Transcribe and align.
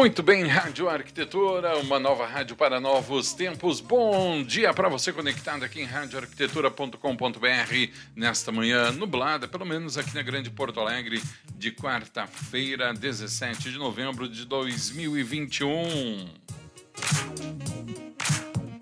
Muito 0.00 0.22
bem, 0.22 0.46
Rádio 0.46 0.88
Arquitetura, 0.88 1.76
uma 1.76 1.98
nova 1.98 2.26
rádio 2.26 2.56
para 2.56 2.80
novos 2.80 3.34
tempos. 3.34 3.82
Bom 3.82 4.42
dia 4.42 4.72
para 4.72 4.88
você 4.88 5.12
conectado 5.12 5.62
aqui 5.62 5.82
em 5.82 5.84
radioarquitetura.com.br 5.84 7.92
nesta 8.16 8.50
manhã 8.50 8.92
nublada, 8.92 9.46
pelo 9.46 9.66
menos 9.66 9.98
aqui 9.98 10.14
na 10.14 10.22
Grande 10.22 10.48
Porto 10.48 10.80
Alegre, 10.80 11.22
de 11.54 11.70
quarta-feira, 11.70 12.94
17 12.94 13.70
de 13.70 13.76
novembro 13.76 14.26
de 14.26 14.46
2021. 14.46 16.30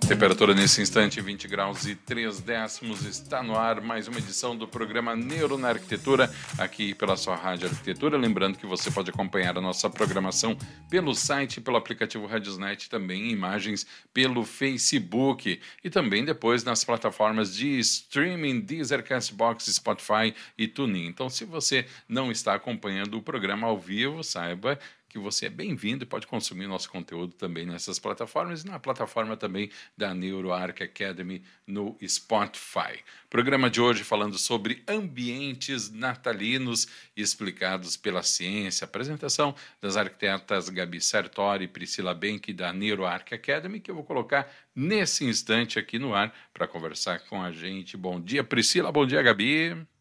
Temperatura 0.09 0.55
nesse 0.55 0.81
instante 0.81 1.21
20 1.21 1.47
graus 1.49 1.85
e 1.85 1.95
3 1.95 2.41
décimos. 2.41 3.05
Está 3.05 3.43
no 3.43 3.55
ar 3.55 3.83
mais 3.83 4.09
uma 4.09 4.19
edição 4.19 4.57
do 4.57 4.67
programa 4.67 5.15
Neuro 5.15 5.59
na 5.59 5.69
Arquitetura, 5.69 6.33
aqui 6.57 6.95
pela 6.95 7.15
sua 7.15 7.37
Rádio 7.37 7.69
Arquitetura. 7.69 8.17
Lembrando 8.17 8.57
que 8.57 8.65
você 8.65 8.91
pode 8.91 9.11
acompanhar 9.11 9.59
a 9.59 9.61
nossa 9.61 9.91
programação 9.91 10.57
pelo 10.89 11.15
site, 11.15 11.61
pelo 11.61 11.77
aplicativo 11.77 12.25
Radiosnet, 12.25 12.89
também 12.89 13.31
imagens 13.31 13.87
pelo 14.15 14.47
Facebook 14.47 15.61
e 15.85 15.91
também 15.91 16.25
depois 16.25 16.65
nas 16.65 16.83
plataformas 16.83 17.55
de 17.55 17.79
streaming 17.79 18.61
Deezer, 18.61 19.05
Castbox, 19.05 19.67
Spotify 19.67 20.35
e 20.57 20.67
TuneIn. 20.67 21.07
Então, 21.07 21.29
se 21.29 21.45
você 21.45 21.85
não 22.09 22.33
está 22.33 22.55
acompanhando 22.55 23.19
o 23.19 23.23
programa 23.23 23.67
ao 23.67 23.79
vivo, 23.79 24.25
saiba 24.25 24.79
que 25.09 25.19
você 25.19 25.47
é 25.47 25.51
bem-vindo 25.51 26.05
e 26.05 26.07
pode 26.07 26.27
consumir 26.27 26.67
nosso 26.67 26.91
conteúdo 26.91 27.35
também 27.35 27.65
nessas 27.65 27.99
plataformas 27.99 28.63
e 28.63 28.67
na 28.67 28.79
plataforma 28.79 29.37
também 29.37 29.71
da 29.97 30.13
NeuroArc 30.13 30.83
Academy 30.83 31.43
no 31.67 31.97
Spotify. 32.07 33.03
Programa 33.31 33.71
de 33.71 33.81
hoje 33.81 34.05
falando 34.05 34.39
sobre 34.39 34.83
ambientes 34.87 35.91
natalinos 35.91 36.87
explicados 37.17 37.97
pela 37.97 38.23
ciência. 38.23 38.85
Apresentação 38.85 39.55
das 39.81 39.97
arquitetas 39.97 40.69
Gabi 40.69 41.01
Sartori 41.01 41.65
e 41.65 41.69
Priscila 41.69 42.15
Benck 42.15 42.53
da 42.53 42.73
NeuroArc 42.73 43.33
Academy, 43.33 43.81
que 43.81 43.91
eu 43.91 43.95
vou 43.95 44.05
colocar 44.05 44.51
nesse 44.75 45.25
instante 45.25 45.79
aqui 45.79 45.99
no 45.99 46.15
ar 46.15 46.35
para 46.53 46.69
conversar 46.69 47.21
com 47.21 47.43
a 47.43 47.51
gente. 47.51 47.97
Bom 47.97 48.21
dia, 48.21 48.45
Priscila. 48.45 48.93
Bom 48.93 49.07
dia, 49.07 49.23
Gabi. 49.23 49.98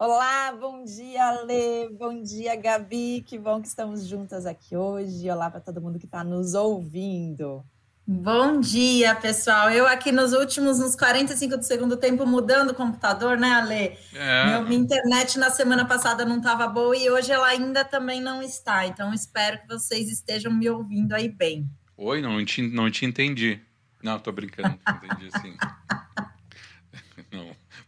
Olá, 0.00 0.52
bom 0.52 0.84
dia, 0.84 1.42
Lê, 1.42 1.88
bom 1.88 2.22
dia, 2.22 2.54
Gabi. 2.54 3.20
Que 3.26 3.36
bom 3.36 3.60
que 3.60 3.66
estamos 3.66 4.06
juntas 4.06 4.46
aqui 4.46 4.76
hoje. 4.76 5.28
Olá 5.28 5.50
para 5.50 5.58
todo 5.58 5.80
mundo 5.80 5.98
que 5.98 6.04
está 6.04 6.22
nos 6.22 6.54
ouvindo. 6.54 7.64
Bom 8.06 8.60
dia, 8.60 9.16
pessoal. 9.16 9.72
Eu 9.72 9.88
aqui 9.88 10.12
nos 10.12 10.32
últimos, 10.32 10.78
nos 10.78 10.94
45 10.94 11.56
do 11.56 11.64
segundo 11.64 11.96
tempo, 11.96 12.24
mudando 12.24 12.70
o 12.70 12.74
computador, 12.74 13.36
né, 13.36 13.50
Ale? 13.50 13.98
É. 14.14 14.46
Meu, 14.46 14.62
minha 14.68 14.80
internet 14.80 15.36
na 15.36 15.50
semana 15.50 15.84
passada 15.84 16.24
não 16.24 16.36
estava 16.36 16.68
boa 16.68 16.96
e 16.96 17.10
hoje 17.10 17.32
ela 17.32 17.48
ainda 17.48 17.84
também 17.84 18.20
não 18.20 18.40
está. 18.40 18.86
Então, 18.86 19.12
espero 19.12 19.58
que 19.62 19.66
vocês 19.66 20.08
estejam 20.08 20.52
me 20.52 20.70
ouvindo 20.70 21.12
aí 21.12 21.28
bem. 21.28 21.68
Oi, 21.96 22.22
não 22.22 22.44
te, 22.44 22.62
não 22.62 22.88
te 22.88 23.04
entendi. 23.04 23.60
Não, 24.00 24.16
tô 24.20 24.30
brincando, 24.30 24.78
entendi 24.88 25.28
sim. 25.42 25.56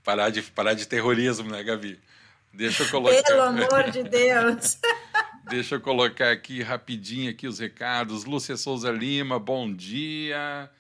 Parar 0.05 0.31
de, 0.31 0.43
parar 0.43 0.75
de 0.75 0.87
terrorismo, 0.87 1.51
né, 1.51 1.63
Gabi? 1.63 2.01
Deixa 2.53 2.83
eu 2.83 2.89
colocar. 2.89 3.23
Pelo 3.23 3.43
amor 3.43 3.91
de 3.91 4.03
Deus! 4.03 4.79
Deixa 5.49 5.75
eu 5.77 5.81
colocar 5.81 6.31
aqui 6.31 6.63
rapidinho 6.63 7.31
aqui 7.31 7.47
os 7.47 7.59
recados. 7.59 8.25
Lúcia 8.25 8.57
Souza 8.57 8.91
Lima, 8.91 9.39
bom 9.39 9.73
dia. 9.73 10.71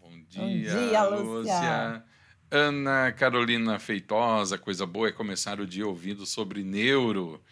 Bom 0.00 0.10
dia, 0.28 0.42
bom 0.42 0.48
dia 0.48 1.02
Lúcia. 1.04 1.24
Lúcia. 1.24 2.04
Ana 2.50 3.12
Carolina 3.12 3.78
Feitosa, 3.78 4.56
coisa 4.56 4.86
boa 4.86 5.08
é 5.08 5.12
começar 5.12 5.60
o 5.60 5.66
dia 5.66 5.86
ouvindo 5.86 6.24
sobre 6.24 6.62
neuro. 6.62 7.42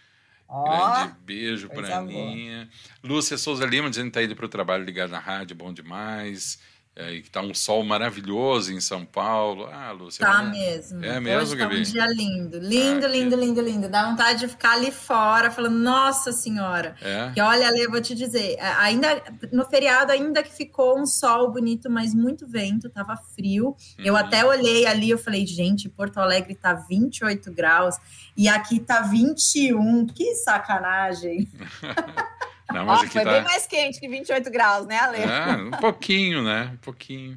Oh, 0.49 0.65
Grande 0.65 1.15
beijo 1.21 1.69
para 1.69 2.01
mim. 2.03 2.69
Lúcia 3.03 3.37
Souza 3.37 3.65
Lima 3.65 3.91
dizendo 3.91 4.05
que 4.05 4.11
está 4.11 4.23
indo 4.23 4.37
para 4.37 4.47
o 4.47 4.49
trabalho 4.49 4.85
ligado 4.85 5.11
na 5.11 5.19
rádio, 5.19 5.57
bom 5.57 5.73
demais. 5.73 6.61
É, 6.97 7.21
que 7.21 7.29
tá 7.29 7.41
um 7.41 7.53
sol 7.53 7.83
maravilhoso 7.83 8.73
em 8.73 8.81
São 8.81 9.05
Paulo. 9.05 9.67
Ah, 9.67 9.91
Lúcia. 9.91 10.25
Tá 10.25 10.45
mesmo. 10.45 11.05
É 11.05 11.19
mesmo, 11.19 11.43
Hoje 11.43 11.57
Gabi? 11.57 11.75
Tá 11.75 11.81
um 11.81 11.93
dia 11.93 12.07
lindo. 12.07 12.59
Lindo, 12.61 13.07
ah, 13.07 13.09
lindo, 13.09 13.37
que... 13.37 13.45
lindo, 13.45 13.61
lindo. 13.61 13.89
Dá 13.89 14.09
vontade 14.09 14.39
de 14.41 14.49
ficar 14.49 14.75
ali 14.75 14.93
fora, 14.93 15.51
falando, 15.51 15.77
nossa 15.77 16.31
senhora. 16.31 16.95
É? 17.03 17.33
Que 17.33 17.41
olha, 17.41 17.67
Ale, 17.67 17.89
vou 17.89 18.01
te 18.01 18.15
dizer, 18.15 18.57
ainda 18.79 19.21
no 19.51 19.65
feriado, 19.65 20.13
ainda 20.13 20.41
que 20.41 20.53
ficou 20.53 20.97
um 20.97 21.05
sol 21.05 21.51
bonito, 21.51 21.91
mas 21.91 22.15
muito 22.15 22.47
vento, 22.47 22.89
tava 22.89 23.17
frio. 23.17 23.75
Uhum. 23.99 24.05
Eu 24.05 24.17
até 24.17 24.45
olhei 24.45 24.87
ali, 24.87 25.11
eu 25.11 25.19
falei, 25.19 25.45
gente, 25.45 25.89
Porto 25.89 26.19
Alegre 26.19 26.55
tá 26.55 26.75
28 26.75 27.51
graus 27.53 27.97
e 28.37 28.49
aqui 28.49 28.79
tá 28.79 29.01
21. 29.01 30.07
Que 30.07 30.33
sacanagem. 30.37 31.49
Não, 32.73 32.87
mas 32.87 33.01
Ó, 33.03 33.07
foi 33.07 33.25
tá... 33.25 33.33
bem 33.33 33.43
mais 33.43 33.67
quente 33.67 34.01
que 34.01 34.09
28 34.09 34.51
graus, 34.51 34.87
né, 34.87 34.99
Ale? 34.99 35.19
É, 35.19 35.57
um 35.57 35.71
pouquinho, 35.81 36.43
né? 36.43 36.71
Um 36.75 36.77
pouquinho. 36.79 37.37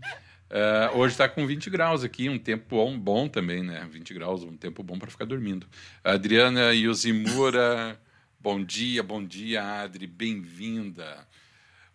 Uh, 0.49 0.97
hoje 0.97 1.13
está 1.13 1.27
com 1.27 1.45
20 1.45 1.69
graus 1.69 2.03
aqui, 2.03 2.29
um 2.29 2.39
tempo 2.39 2.63
bom, 2.69 2.97
bom 2.97 3.27
também, 3.27 3.61
né? 3.63 3.85
20 3.91 4.13
graus, 4.13 4.43
um 4.43 4.55
tempo 4.55 4.81
bom 4.81 4.97
para 4.97 5.11
ficar 5.11 5.25
dormindo. 5.25 5.67
Adriana 6.01 6.73
Yosimura, 6.73 7.99
bom 8.39 8.63
dia, 8.63 9.03
bom 9.03 9.23
dia, 9.23 9.81
Adri, 9.81 10.07
bem-vinda. 10.07 11.27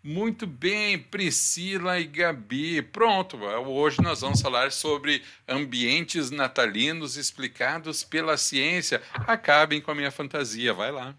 Muito 0.05 0.47
bem, 0.47 0.99
Priscila 0.99 1.99
e 1.99 2.05
Gabi. 2.05 2.83
Pronto, 2.83 3.37
hoje 3.39 4.03
nós 4.03 4.21
vamos 4.21 4.43
falar 4.43 4.73
sobre 4.73 5.23
ambientes 5.49 6.31
natalinos 6.31 7.17
explicados 7.17 8.03
pela 8.03 8.37
ciência. 8.37 9.01
Acabem 9.15 9.81
com 9.81 9.93
a 9.93 9.95
minha 9.95 10.11
fantasia, 10.11 10.75
vai 10.75 10.91
lá. 10.91 11.15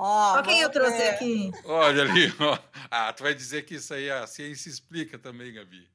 Ó, 0.00 0.38
oh, 0.38 0.42
quem 0.44 0.60
eu 0.60 0.70
trouxe 0.70 0.96
ver. 0.96 1.08
aqui. 1.08 1.50
Olha 1.64 2.02
ali, 2.02 2.32
ó. 2.38 2.56
Ah, 2.90 3.12
tu 3.12 3.24
vai 3.24 3.34
dizer 3.34 3.62
que 3.62 3.74
isso 3.74 3.92
aí 3.92 4.08
a 4.08 4.26
ciência 4.26 4.68
explica 4.68 5.18
também, 5.18 5.52
Gabi. 5.52 5.88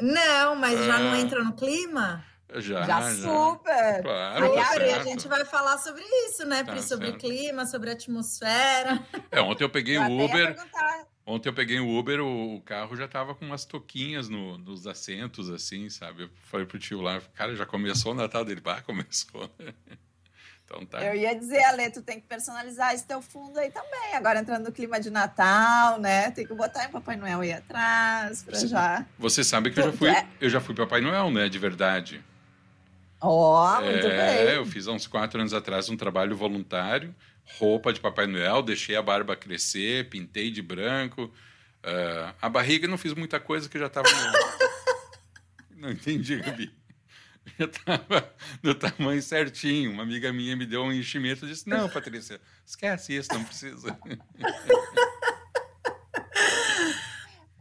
Não, 0.00 0.56
mas 0.56 0.84
já 0.84 0.98
não 0.98 1.12
ah. 1.12 1.20
entra 1.20 1.44
no 1.44 1.52
clima? 1.52 2.24
Já, 2.54 2.84
já, 2.84 3.00
já. 3.00 3.10
super. 3.12 4.02
Claro, 4.02 4.46
Aliás, 4.46 4.74
tá 4.74 5.00
a 5.00 5.04
gente 5.04 5.28
vai 5.28 5.44
falar 5.44 5.78
sobre 5.78 6.02
isso, 6.02 6.46
né, 6.46 6.64
tá 6.64 6.72
Pri? 6.72 6.82
Sobre 6.82 7.06
certo. 7.08 7.20
clima, 7.20 7.66
sobre 7.66 7.90
atmosfera. 7.90 9.06
É, 9.30 9.40
ontem 9.40 9.64
eu 9.64 9.70
peguei 9.70 9.98
o 9.98 10.24
Uber. 10.24 10.56
Ontem 11.26 11.48
eu 11.48 11.54
peguei 11.54 11.80
o 11.80 11.98
Uber, 11.98 12.20
o, 12.20 12.60
carro 12.62 12.96
já 12.96 13.08
tava 13.08 13.34
com 13.34 13.46
umas 13.46 13.64
toquinhas 13.64 14.28
no, 14.28 14.58
nos 14.58 14.86
assentos, 14.86 15.48
assim, 15.50 15.88
sabe? 15.88 16.24
Eu 16.24 16.30
falei 16.44 16.66
pro 16.66 16.78
tio 16.78 17.00
lá, 17.00 17.20
cara, 17.34 17.54
já 17.56 17.64
começou 17.64 18.12
o 18.12 18.14
Natal 18.14 18.44
dele. 18.44 18.60
Ah, 18.64 18.82
começou. 18.82 19.50
Então 20.64 20.84
tá. 20.86 21.04
Eu 21.04 21.14
ia 21.14 21.34
dizer, 21.34 21.62
Ale, 21.64 21.90
tu 21.90 22.02
tem 22.02 22.20
que 22.20 22.26
personalizar 22.26 22.94
esse 22.94 23.06
teu 23.06 23.20
fundo 23.20 23.58
aí 23.58 23.70
também. 23.70 24.14
Agora 24.14 24.40
entrando 24.40 24.64
no 24.64 24.72
clima 24.72 24.98
de 24.98 25.10
Natal, 25.10 26.00
né? 26.00 26.30
Tem 26.30 26.46
que 26.46 26.54
botar 26.54 26.88
o 26.88 26.92
Papai 26.92 27.16
Noel 27.16 27.40
aí 27.40 27.52
atrás 27.52 28.42
para 28.42 28.58
já. 28.66 29.06
Você 29.18 29.44
sabe 29.44 29.70
que 29.70 29.78
eu 29.78 29.84
já 29.84 29.92
fui, 29.92 30.08
é. 30.08 30.26
eu 30.40 30.48
já 30.48 30.60
fui 30.60 30.74
Papai 30.74 31.00
Noel, 31.00 31.30
né? 31.30 31.48
De 31.48 31.58
verdade. 31.58 32.24
Ó, 33.20 33.78
oh, 33.78 33.82
muito 33.82 34.06
é, 34.06 34.44
bem. 34.44 34.54
Eu 34.54 34.66
fiz 34.66 34.86
há 34.86 34.92
uns 34.92 35.06
quatro 35.06 35.40
anos 35.40 35.54
atrás 35.54 35.88
um 35.88 35.96
trabalho 35.96 36.36
voluntário, 36.36 37.14
roupa 37.58 37.92
de 37.92 38.00
Papai 38.00 38.26
Noel, 38.26 38.62
deixei 38.62 38.96
a 38.96 39.02
barba 39.02 39.36
crescer, 39.36 40.08
pintei 40.08 40.50
de 40.50 40.60
branco. 40.60 41.24
Uh, 41.82 42.34
a 42.40 42.48
barriga 42.48 42.88
não 42.88 42.98
fiz 42.98 43.14
muita 43.14 43.38
coisa 43.38 43.68
que 43.68 43.78
já 43.78 43.86
estava. 43.86 44.08
não 45.76 45.90
entendi, 45.90 46.36
Gabi. 46.36 46.83
eu 47.58 47.66
estava 47.66 48.32
no 48.62 48.74
tamanho 48.74 49.22
certinho. 49.22 49.92
Uma 49.92 50.02
amiga 50.02 50.32
minha 50.32 50.56
me 50.56 50.66
deu 50.66 50.82
um 50.82 50.92
enchimento 50.92 51.44
e 51.44 51.48
disse: 51.48 51.68
Não, 51.68 51.88
Patrícia, 51.88 52.40
esquece 52.64 53.16
isso, 53.16 53.28
não 53.32 53.44
precisa. 53.44 53.98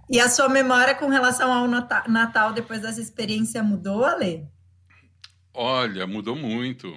E 0.09 0.19
a 0.19 0.29
sua 0.29 0.49
memória 0.49 0.93
com 0.93 1.07
relação 1.07 1.51
ao 1.51 1.67
Natal 1.67 2.53
depois 2.53 2.81
dessa 2.81 3.01
experiência 3.01 3.63
mudou, 3.63 4.03
Ale? 4.03 4.45
Olha, 5.53 6.05
mudou 6.05 6.35
muito. 6.35 6.93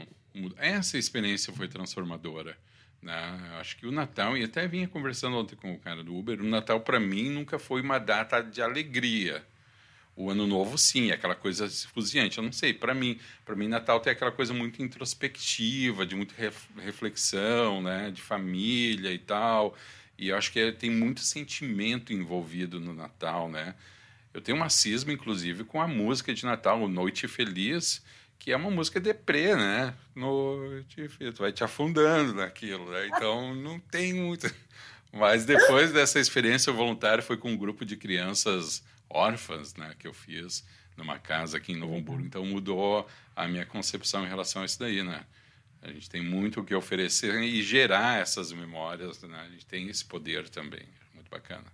Essa 0.58 0.98
experiência 0.98 1.52
foi 1.52 1.68
transformadora. 1.68 2.58
Né? 3.00 3.14
Acho 3.60 3.76
que 3.78 3.86
o 3.86 3.92
Natal, 3.92 4.36
e 4.36 4.44
até 4.44 4.66
vinha 4.66 4.88
conversando 4.88 5.36
ontem 5.36 5.56
com 5.56 5.72
o 5.72 5.78
cara 5.78 6.02
do 6.02 6.14
Uber, 6.14 6.40
o 6.40 6.44
Natal 6.44 6.80
para 6.80 6.98
mim 6.98 7.30
nunca 7.30 7.58
foi 7.58 7.80
uma 7.80 7.98
data 7.98 8.42
de 8.42 8.60
alegria 8.60 9.46
o 10.16 10.30
ano 10.30 10.46
novo, 10.46 10.78
sim, 10.78 11.10
é 11.10 11.14
aquela 11.14 11.34
coisa 11.34 11.66
esfuziante. 11.66 12.38
Eu 12.38 12.44
não 12.44 12.52
sei, 12.52 12.72
para 12.72 12.94
mim, 12.94 13.18
para 13.44 13.54
mim 13.54 13.68
Natal 13.68 14.00
tem 14.00 14.12
aquela 14.12 14.32
coisa 14.32 14.54
muito 14.54 14.82
introspectiva, 14.82 16.06
de 16.06 16.16
muita 16.16 16.34
reflexão, 16.78 17.82
né, 17.82 18.10
de 18.10 18.22
família 18.22 19.12
e 19.12 19.18
tal. 19.18 19.76
E 20.18 20.28
eu 20.28 20.36
acho 20.36 20.50
que 20.50 20.72
tem 20.72 20.90
muito 20.90 21.20
sentimento 21.20 22.12
envolvido 22.12 22.80
no 22.80 22.94
Natal, 22.94 23.50
né? 23.50 23.74
Eu 24.32 24.40
tenho 24.40 24.56
uma 24.56 24.70
cisma, 24.70 25.12
inclusive, 25.12 25.64
com 25.64 25.80
a 25.80 25.86
música 25.86 26.32
de 26.32 26.44
Natal, 26.44 26.88
Noite 26.88 27.28
Feliz, 27.28 28.02
que 28.38 28.52
é 28.52 28.56
uma 28.56 28.70
música 28.70 28.98
deprê, 28.98 29.54
né? 29.54 29.94
Noite 30.14 31.08
Feliz, 31.08 31.38
vai 31.38 31.52
te 31.52 31.62
afundando 31.62 32.34
naquilo, 32.34 32.90
né? 32.90 33.06
Então 33.08 33.54
não 33.54 33.78
tem 33.78 34.14
muito. 34.14 34.50
Mas 35.12 35.44
depois 35.44 35.92
dessa 35.92 36.18
experiência 36.18 36.72
voluntária, 36.72 37.22
foi 37.22 37.36
com 37.36 37.50
um 37.50 37.56
grupo 37.56 37.84
de 37.84 37.96
crianças 37.96 38.82
órfãs, 39.08 39.74
né, 39.74 39.94
que 39.98 40.06
eu 40.06 40.12
fiz 40.12 40.64
numa 40.96 41.18
casa 41.18 41.58
aqui 41.58 41.72
em 41.72 41.76
Novo 41.76 41.96
Hamburgo. 41.96 42.24
Então 42.24 42.44
mudou 42.44 43.08
a 43.34 43.46
minha 43.46 43.66
concepção 43.66 44.24
em 44.24 44.28
relação 44.28 44.62
a 44.62 44.64
isso 44.64 44.78
daí, 44.78 45.02
né? 45.02 45.24
A 45.82 45.92
gente 45.92 46.08
tem 46.08 46.22
muito 46.22 46.60
o 46.60 46.64
que 46.64 46.74
oferecer 46.74 47.34
e 47.42 47.62
gerar 47.62 48.20
essas 48.20 48.50
memórias, 48.50 49.22
né? 49.22 49.38
A 49.40 49.48
gente 49.48 49.66
tem 49.66 49.88
esse 49.88 50.04
poder 50.04 50.48
também. 50.48 50.88
Muito 51.14 51.30
bacana. 51.30 51.64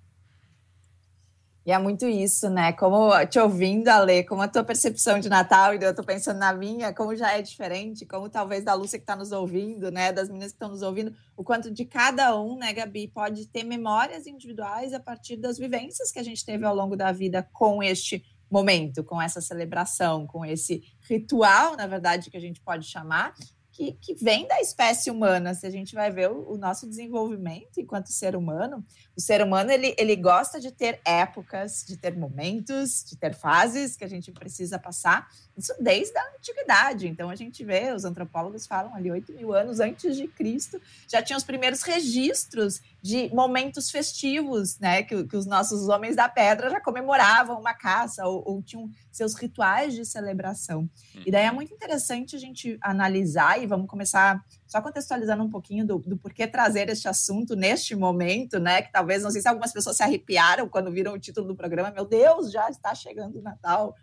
E 1.64 1.70
é 1.70 1.78
muito 1.78 2.06
isso, 2.06 2.50
né? 2.50 2.72
Como 2.72 3.12
te 3.26 3.38
ouvindo, 3.38 3.86
Ale, 3.88 4.24
como 4.24 4.42
a 4.42 4.48
tua 4.48 4.64
percepção 4.64 5.20
de 5.20 5.28
Natal, 5.28 5.74
e 5.74 5.82
eu 5.82 5.94
tô 5.94 6.02
pensando 6.02 6.38
na 6.38 6.52
minha, 6.52 6.92
como 6.92 7.14
já 7.14 7.38
é 7.38 7.40
diferente, 7.40 8.04
como 8.04 8.28
talvez 8.28 8.64
da 8.64 8.74
Lúcia 8.74 8.98
que 8.98 9.04
está 9.04 9.14
nos 9.14 9.30
ouvindo, 9.30 9.88
né? 9.90 10.12
Das 10.12 10.28
meninas 10.28 10.50
que 10.50 10.56
estão 10.56 10.70
nos 10.70 10.82
ouvindo, 10.82 11.14
o 11.36 11.44
quanto 11.44 11.70
de 11.70 11.84
cada 11.84 12.36
um, 12.40 12.56
né, 12.56 12.72
Gabi, 12.72 13.06
pode 13.06 13.46
ter 13.46 13.62
memórias 13.62 14.26
individuais 14.26 14.92
a 14.92 14.98
partir 14.98 15.36
das 15.36 15.56
vivências 15.56 16.10
que 16.10 16.18
a 16.18 16.24
gente 16.24 16.44
teve 16.44 16.64
ao 16.64 16.74
longo 16.74 16.96
da 16.96 17.12
vida 17.12 17.48
com 17.52 17.80
este 17.80 18.24
momento, 18.50 19.04
com 19.04 19.22
essa 19.22 19.40
celebração, 19.40 20.26
com 20.26 20.44
esse 20.44 20.82
ritual, 21.08 21.76
na 21.76 21.86
verdade, 21.86 22.28
que 22.28 22.36
a 22.36 22.40
gente 22.40 22.60
pode 22.60 22.86
chamar, 22.86 23.34
que, 23.82 24.14
que 24.14 24.24
vem 24.24 24.46
da 24.46 24.60
espécie 24.60 25.10
humana. 25.10 25.54
Se 25.54 25.66
a 25.66 25.70
gente 25.70 25.94
vai 25.94 26.10
ver 26.10 26.30
o, 26.30 26.52
o, 26.52 26.56
nosso 26.56 26.86
desenvolvimento 26.86 27.78
enquanto 27.78 28.12
ser 28.12 28.36
humano, 28.36 28.84
o 29.16 29.20
ser 29.20 29.42
humano 29.42 29.72
ele, 29.72 29.94
ele 29.98 30.14
gosta 30.14 30.60
de 30.60 30.70
ter 30.70 31.00
épocas, 31.04 31.84
de 31.86 31.96
ter 31.96 32.16
momentos, 32.16 33.04
de 33.04 33.16
ter 33.16 33.34
fases 33.34 33.96
que 33.96 34.04
a 34.04 34.08
gente 34.08 34.30
precisa 34.30 34.78
passar. 34.78 35.28
Isso 35.56 35.74
desde 35.80 36.16
a 36.16 36.22
antiguidade. 36.36 37.08
Então 37.08 37.28
a 37.28 37.34
gente 37.34 37.64
vê, 37.64 37.92
os 37.92 38.04
antropólogos 38.04 38.66
falam 38.66 38.94
ali 38.94 39.10
8 39.10 39.32
mil 39.32 39.52
anos 39.52 39.80
antes 39.80 40.16
de 40.16 40.28
Cristo, 40.28 40.80
já 41.08 41.20
tinha 41.20 41.36
os 41.36 41.44
primeiros 41.44 41.82
registros 41.82 42.80
de 43.02 43.28
momentos 43.34 43.90
festivos, 43.90 44.78
né? 44.78 45.02
Que, 45.02 45.24
que 45.24 45.36
os 45.36 45.44
nossos 45.44 45.88
homens 45.88 46.14
da 46.14 46.28
pedra 46.28 46.70
já 46.70 46.80
comemoravam 46.80 47.58
uma 47.58 47.74
caça 47.74 48.24
ou, 48.26 48.42
ou 48.46 48.62
tinham 48.62 48.88
seus 49.12 49.34
rituais 49.34 49.94
de 49.94 50.04
celebração. 50.04 50.88
E 51.24 51.30
daí 51.30 51.44
é 51.44 51.48
uhum. 51.50 51.56
muito 51.56 51.72
interessante 51.72 52.34
a 52.34 52.38
gente 52.38 52.78
analisar 52.80 53.62
e 53.62 53.66
vamos 53.66 53.86
começar 53.86 54.42
só 54.66 54.80
contextualizando 54.80 55.44
um 55.44 55.50
pouquinho 55.50 55.86
do, 55.86 55.98
do 55.98 56.16
porquê 56.16 56.46
trazer 56.46 56.88
este 56.88 57.06
assunto 57.06 57.54
neste 57.54 57.94
momento, 57.94 58.58
né? 58.58 58.82
Que 58.82 58.90
talvez, 58.90 59.22
não 59.22 59.30
sei 59.30 59.42
se 59.42 59.48
algumas 59.48 59.72
pessoas 59.72 59.96
se 59.96 60.02
arrepiaram 60.02 60.68
quando 60.68 60.90
viram 60.90 61.12
o 61.12 61.18
título 61.18 61.46
do 61.46 61.56
programa, 61.56 61.90
meu 61.90 62.06
Deus, 62.06 62.50
já 62.50 62.68
está 62.70 62.94
chegando 62.94 63.38
o 63.38 63.42
Natal. 63.42 63.94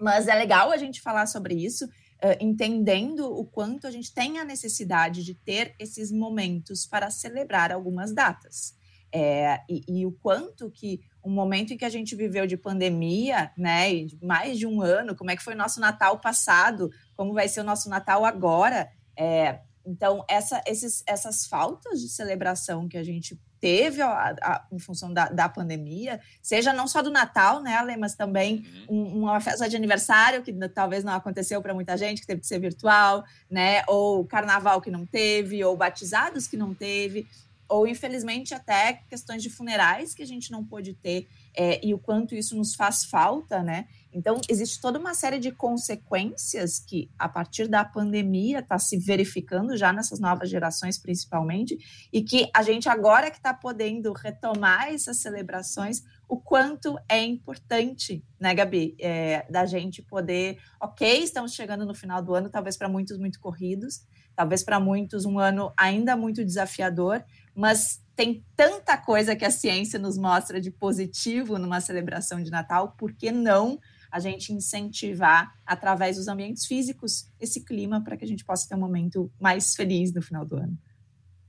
Mas 0.00 0.28
é 0.28 0.34
legal 0.34 0.70
a 0.70 0.76
gente 0.76 1.02
falar 1.02 1.26
sobre 1.26 1.54
isso, 1.54 1.84
uh, 1.84 2.36
entendendo 2.40 3.26
o 3.26 3.44
quanto 3.44 3.86
a 3.86 3.90
gente 3.90 4.12
tem 4.12 4.38
a 4.38 4.44
necessidade 4.44 5.24
de 5.24 5.34
ter 5.34 5.74
esses 5.78 6.12
momentos 6.12 6.86
para 6.86 7.10
celebrar 7.10 7.72
algumas 7.72 8.14
datas. 8.14 8.76
É, 9.10 9.60
e, 9.68 9.82
e, 9.88 10.06
o 10.06 10.12
quanto 10.12 10.70
que 10.70 11.00
um 11.28 11.34
momento 11.34 11.72
em 11.72 11.76
que 11.76 11.84
a 11.84 11.90
gente 11.90 12.16
viveu 12.16 12.46
de 12.46 12.56
pandemia, 12.56 13.50
né, 13.56 13.92
e 13.92 14.06
de 14.06 14.24
mais 14.24 14.58
de 14.58 14.66
um 14.66 14.80
ano, 14.80 15.14
como 15.14 15.30
é 15.30 15.36
que 15.36 15.42
foi 15.42 15.54
o 15.54 15.58
nosso 15.58 15.78
Natal 15.78 16.18
passado, 16.18 16.90
como 17.14 17.34
vai 17.34 17.48
ser 17.48 17.60
o 17.60 17.64
nosso 17.64 17.90
Natal 17.90 18.24
agora, 18.24 18.90
é, 19.16 19.60
então, 19.84 20.24
essa, 20.28 20.62
esses, 20.66 21.02
essas 21.06 21.46
faltas 21.46 22.00
de 22.00 22.08
celebração 22.08 22.86
que 22.86 22.98
a 22.98 23.02
gente 23.02 23.40
teve 23.58 24.00
a, 24.02 24.36
a, 24.40 24.66
em 24.70 24.78
função 24.78 25.12
da, 25.12 25.28
da, 25.28 25.48
pandemia, 25.48 26.20
seja 26.42 26.72
não 26.72 26.86
só 26.86 27.02
do 27.02 27.10
Natal, 27.10 27.60
né, 27.60 27.74
Ale, 27.74 27.96
mas 27.96 28.14
também 28.14 28.64
uhum. 28.88 29.16
um, 29.16 29.22
uma 29.22 29.40
festa 29.40 29.68
de 29.68 29.74
aniversário 29.76 30.42
que 30.42 30.52
talvez 30.68 31.02
não 31.02 31.12
aconteceu 31.12 31.60
para 31.60 31.74
muita 31.74 31.96
gente, 31.96 32.20
que 32.20 32.26
teve 32.26 32.40
que 32.40 32.46
ser 32.46 32.60
virtual, 32.60 33.24
né, 33.50 33.82
ou 33.88 34.24
carnaval 34.26 34.80
que 34.80 34.90
não 34.90 35.04
teve, 35.04 35.64
ou 35.64 35.76
batizados 35.76 36.46
que 36.46 36.56
não 36.56 36.74
teve, 36.74 37.26
ou 37.68 37.86
infelizmente 37.86 38.54
até 38.54 38.94
questões 39.08 39.42
de 39.42 39.50
funerais 39.50 40.14
que 40.14 40.22
a 40.22 40.26
gente 40.26 40.50
não 40.50 40.64
pôde 40.64 40.94
ter 40.94 41.28
é, 41.54 41.84
e 41.84 41.92
o 41.92 41.98
quanto 41.98 42.34
isso 42.34 42.56
nos 42.56 42.74
faz 42.74 43.04
falta, 43.04 43.62
né? 43.62 43.86
Então, 44.12 44.40
existe 44.48 44.80
toda 44.80 44.98
uma 44.98 45.12
série 45.12 45.38
de 45.38 45.52
consequências 45.52 46.78
que, 46.78 47.10
a 47.18 47.28
partir 47.28 47.68
da 47.68 47.84
pandemia, 47.84 48.60
está 48.60 48.78
se 48.78 48.96
verificando 48.96 49.76
já 49.76 49.92
nessas 49.92 50.18
novas 50.18 50.48
gerações, 50.48 50.96
principalmente, 50.96 51.76
e 52.12 52.22
que 52.22 52.48
a 52.54 52.62
gente 52.62 52.88
agora 52.88 53.30
que 53.30 53.36
está 53.36 53.52
podendo 53.52 54.12
retomar 54.12 54.88
essas 54.88 55.18
celebrações, 55.18 56.02
o 56.28 56.38
quanto 56.38 56.98
é 57.08 57.22
importante, 57.22 58.24
né, 58.40 58.54
Gabi, 58.54 58.96
é, 58.98 59.46
da 59.50 59.66
gente 59.66 60.02
poder, 60.02 60.58
ok, 60.80 61.22
estamos 61.22 61.52
chegando 61.52 61.84
no 61.84 61.94
final 61.94 62.22
do 62.22 62.34
ano, 62.34 62.48
talvez 62.48 62.76
para 62.76 62.88
muitos 62.88 63.18
muito 63.18 63.38
corridos, 63.40 64.06
talvez 64.34 64.62
para 64.62 64.78
muitos 64.78 65.24
um 65.24 65.38
ano 65.38 65.72
ainda 65.76 66.16
muito 66.16 66.44
desafiador, 66.44 67.24
mas 67.58 68.00
tem 68.14 68.44
tanta 68.54 68.96
coisa 68.96 69.34
que 69.34 69.44
a 69.44 69.50
ciência 69.50 69.98
nos 69.98 70.16
mostra 70.16 70.60
de 70.60 70.70
positivo 70.70 71.58
numa 71.58 71.80
celebração 71.80 72.40
de 72.40 72.52
Natal, 72.52 72.94
por 72.96 73.12
que 73.12 73.32
não 73.32 73.80
a 74.12 74.20
gente 74.20 74.52
incentivar, 74.52 75.52
através 75.66 76.16
dos 76.16 76.28
ambientes 76.28 76.66
físicos, 76.66 77.26
esse 77.40 77.64
clima 77.64 78.00
para 78.00 78.16
que 78.16 78.24
a 78.24 78.28
gente 78.28 78.44
possa 78.44 78.68
ter 78.68 78.76
um 78.76 78.78
momento 78.78 79.28
mais 79.40 79.74
feliz 79.74 80.12
no 80.14 80.22
final 80.22 80.44
do 80.44 80.56
ano. 80.56 80.78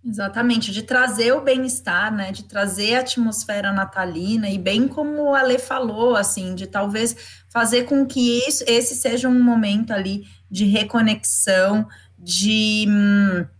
Exatamente, 0.03 0.71
de 0.71 0.81
trazer 0.81 1.31
o 1.33 1.41
bem-estar, 1.41 2.11
né? 2.11 2.31
De 2.31 2.43
trazer 2.43 2.95
a 2.95 3.01
atmosfera 3.01 3.71
natalina, 3.71 4.49
e 4.49 4.57
bem 4.57 4.87
como 4.87 5.35
a 5.35 5.43
Lê 5.43 5.59
falou, 5.59 6.15
assim, 6.15 6.55
de 6.55 6.65
talvez 6.65 7.15
fazer 7.49 7.83
com 7.83 8.03
que 8.05 8.39
isso, 8.47 8.63
esse 8.65 8.95
seja 8.95 9.29
um 9.29 9.43
momento 9.43 9.91
ali 9.91 10.25
de 10.49 10.65
reconexão, 10.65 11.87
de. 12.17 12.87
Hum, 12.89 13.58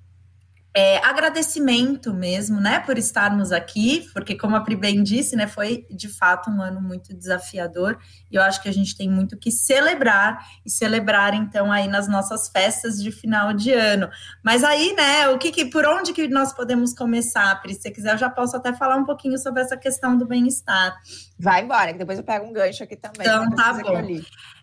é, 0.75 0.97
agradecimento 0.97 2.13
mesmo, 2.13 2.59
né, 2.61 2.79
por 2.79 2.97
estarmos 2.97 3.51
aqui, 3.51 4.07
porque 4.13 4.35
como 4.35 4.55
a 4.55 4.61
Pri 4.61 4.75
bem 4.75 5.01
disse, 5.01 5.35
né, 5.35 5.47
foi 5.47 5.87
de 5.89 6.07
fato 6.07 6.49
um 6.49 6.61
ano 6.61 6.79
muito 6.79 7.13
desafiador 7.13 7.97
e 8.29 8.35
eu 8.35 8.41
acho 8.41 8.61
que 8.61 8.69
a 8.69 8.73
gente 8.73 8.95
tem 8.95 9.09
muito 9.09 9.35
que 9.35 9.51
celebrar 9.51 10.45
e 10.63 10.69
celebrar 10.69 11.33
então 11.33 11.71
aí 11.71 11.87
nas 11.87 12.07
nossas 12.07 12.49
festas 12.49 13.01
de 13.01 13.11
final 13.11 13.51
de 13.51 13.73
ano. 13.73 14.09
Mas 14.43 14.63
aí, 14.63 14.93
né, 14.93 15.27
o 15.29 15.39
que, 15.39 15.51
que 15.51 15.65
por 15.65 15.85
onde 15.87 16.13
que 16.13 16.27
nós 16.27 16.53
podemos 16.53 16.93
começar, 16.93 17.59
Pri? 17.61 17.73
Se 17.73 17.81
você 17.81 17.91
quiser, 17.91 18.13
eu 18.13 18.17
já 18.17 18.29
posso 18.29 18.55
até 18.55 18.71
falar 18.71 18.95
um 18.95 19.05
pouquinho 19.05 19.39
sobre 19.39 19.63
essa 19.63 19.75
questão 19.75 20.15
do 20.15 20.27
bem-estar. 20.27 20.95
Vai 21.39 21.63
embora, 21.63 21.93
que 21.93 21.97
depois 21.97 22.19
eu 22.19 22.23
pego 22.23 22.45
um 22.45 22.53
gancho 22.53 22.83
aqui 22.83 22.95
também. 22.95 23.21
Então 23.21 23.49
tá 23.51 23.73
bom. 23.73 24.03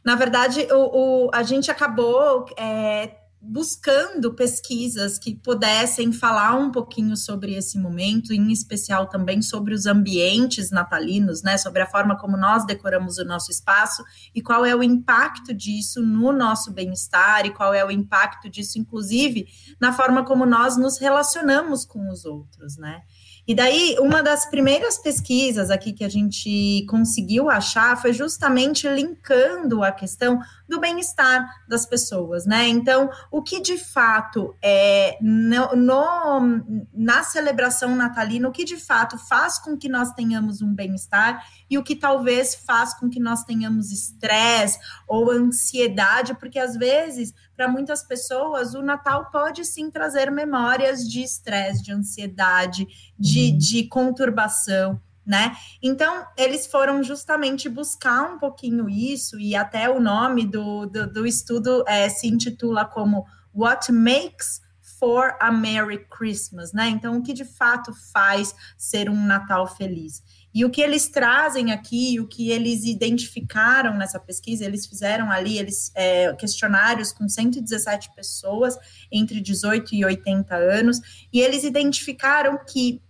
Na 0.04 0.14
verdade, 0.14 0.68
o, 0.70 1.26
o, 1.26 1.30
a 1.34 1.42
gente 1.42 1.68
acabou 1.68 2.46
é, 2.56 3.10
buscando 3.48 4.34
pesquisas 4.34 5.18
que 5.18 5.34
pudessem 5.34 6.12
falar 6.12 6.54
um 6.56 6.70
pouquinho 6.70 7.16
sobre 7.16 7.54
esse 7.54 7.78
momento, 7.78 8.32
em 8.32 8.50
especial 8.50 9.08
também 9.08 9.40
sobre 9.40 9.72
os 9.72 9.86
ambientes 9.86 10.70
natalinos, 10.70 11.42
né, 11.42 11.56
sobre 11.56 11.82
a 11.82 11.86
forma 11.86 12.18
como 12.18 12.36
nós 12.36 12.66
decoramos 12.66 13.18
o 13.18 13.24
nosso 13.24 13.50
espaço 13.50 14.02
e 14.34 14.42
qual 14.42 14.64
é 14.64 14.74
o 14.74 14.82
impacto 14.82 15.54
disso 15.54 16.02
no 16.02 16.32
nosso 16.32 16.72
bem-estar 16.72 17.46
e 17.46 17.52
qual 17.52 17.72
é 17.72 17.84
o 17.84 17.90
impacto 17.90 18.50
disso, 18.50 18.78
inclusive, 18.78 19.46
na 19.80 19.92
forma 19.92 20.24
como 20.24 20.44
nós 20.44 20.76
nos 20.76 20.98
relacionamos 20.98 21.84
com 21.84 22.10
os 22.10 22.24
outros, 22.24 22.76
né? 22.76 23.02
E 23.46 23.54
daí, 23.54 23.96
uma 24.00 24.22
das 24.24 24.44
primeiras 24.44 24.98
pesquisas 24.98 25.70
aqui 25.70 25.92
que 25.92 26.02
a 26.02 26.08
gente 26.08 26.84
conseguiu 26.88 27.48
achar 27.48 27.96
foi 27.96 28.12
justamente 28.12 28.88
linkando 28.88 29.84
a 29.84 29.92
questão 29.92 30.40
do 30.68 30.80
bem-estar 30.80 31.48
das 31.68 31.86
pessoas, 31.86 32.44
né? 32.44 32.66
Então, 32.66 33.08
o 33.30 33.40
que 33.40 33.60
de 33.60 33.78
fato 33.78 34.56
é 34.60 35.16
no, 35.20 35.76
no, 35.76 36.64
na 36.92 37.22
celebração 37.22 37.94
natalina, 37.94 38.48
o 38.48 38.52
que 38.52 38.64
de 38.64 38.76
fato 38.76 39.16
faz 39.16 39.58
com 39.58 39.76
que 39.76 39.88
nós 39.88 40.12
tenhamos 40.12 40.60
um 40.60 40.74
bem-estar 40.74 41.44
e 41.68 41.78
o 41.78 41.82
que 41.82 41.96
talvez 41.96 42.54
faz 42.54 42.94
com 42.94 43.08
que 43.08 43.20
nós 43.20 43.44
tenhamos 43.44 43.90
estresse 43.90 44.78
ou 45.06 45.30
ansiedade, 45.30 46.34
porque 46.34 46.58
às 46.58 46.76
vezes, 46.76 47.32
para 47.56 47.68
muitas 47.68 48.02
pessoas, 48.02 48.74
o 48.74 48.82
Natal 48.82 49.30
pode 49.30 49.64
sim 49.64 49.90
trazer 49.90 50.30
memórias 50.30 51.08
de 51.08 51.22
estresse, 51.22 51.82
de 51.82 51.92
ansiedade, 51.92 52.86
de, 53.18 53.50
uhum. 53.50 53.58
de 53.58 53.88
conturbação 53.88 55.00
né? 55.26 55.56
Então, 55.82 56.24
eles 56.36 56.68
foram 56.68 57.02
justamente 57.02 57.68
buscar 57.68 58.32
um 58.32 58.38
pouquinho 58.38 58.88
isso, 58.88 59.40
e 59.40 59.56
até 59.56 59.90
o 59.90 60.00
nome 60.00 60.46
do, 60.46 60.86
do, 60.86 61.12
do 61.12 61.26
estudo 61.26 61.82
é, 61.88 62.08
se 62.08 62.28
intitula 62.28 62.84
como 62.84 63.26
What 63.52 63.90
Makes 63.90 64.60
for 65.00 65.36
a 65.40 65.50
Merry 65.50 66.06
Christmas, 66.08 66.72
né? 66.72 66.88
Então, 66.88 67.18
o 67.18 67.22
que 67.22 67.32
de 67.32 67.44
fato 67.44 67.92
faz 68.12 68.54
ser 68.78 69.10
um 69.10 69.26
Natal 69.26 69.66
feliz? 69.66 70.22
E 70.56 70.64
o 70.64 70.70
que 70.70 70.80
eles 70.80 71.06
trazem 71.06 71.70
aqui, 71.70 72.18
o 72.18 72.26
que 72.26 72.48
eles 72.48 72.84
identificaram 72.84 73.94
nessa 73.94 74.18
pesquisa, 74.18 74.64
eles 74.64 74.86
fizeram 74.86 75.30
ali 75.30 75.58
eles 75.58 75.92
é, 75.94 76.32
questionários 76.32 77.12
com 77.12 77.28
117 77.28 78.14
pessoas 78.16 78.74
entre 79.12 79.38
18 79.38 79.94
e 79.94 80.02
80 80.02 80.56
anos, 80.56 81.28
e 81.30 81.42
eles 81.42 81.62
identificaram 81.62 82.58
que 82.64 83.02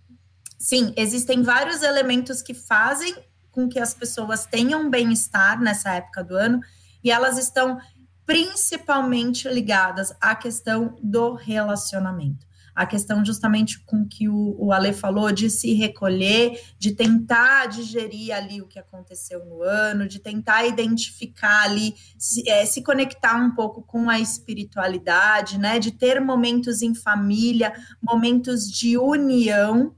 sim, 0.59 0.93
existem 0.97 1.41
vários 1.41 1.83
elementos 1.83 2.41
que 2.41 2.53
fazem 2.53 3.15
com 3.49 3.69
que 3.69 3.79
as 3.79 3.93
pessoas 3.93 4.45
tenham 4.45 4.89
bem-estar 4.89 5.57
nessa 5.61 5.93
época 5.93 6.25
do 6.25 6.35
ano, 6.35 6.59
e 7.01 7.09
elas 7.09 7.37
estão 7.37 7.79
principalmente 8.25 9.47
ligadas 9.47 10.13
à 10.19 10.35
questão 10.35 10.97
do 11.01 11.33
relacionamento. 11.35 12.46
A 12.77 12.85
questão 12.85 13.25
justamente 13.25 13.79
com 13.79 14.07
que 14.07 14.29
o, 14.29 14.55
o 14.59 14.71
Ale 14.71 14.93
falou 14.93 15.31
de 15.31 15.49
se 15.49 15.73
recolher, 15.73 16.61
de 16.77 16.91
tentar 16.91 17.65
digerir 17.65 18.31
ali 18.31 18.61
o 18.61 18.67
que 18.67 18.77
aconteceu 18.77 19.43
no 19.43 19.63
ano, 19.63 20.07
de 20.07 20.19
tentar 20.19 20.63
identificar 20.63 21.63
ali, 21.63 21.95
se, 22.19 22.47
é, 22.47 22.67
se 22.67 22.83
conectar 22.83 23.35
um 23.35 23.55
pouco 23.55 23.81
com 23.81 24.07
a 24.11 24.19
espiritualidade, 24.19 25.57
né? 25.57 25.79
De 25.79 25.91
ter 25.91 26.21
momentos 26.21 26.83
em 26.83 26.93
família, 26.93 27.73
momentos 27.99 28.71
de 28.71 28.95
união. 28.95 29.95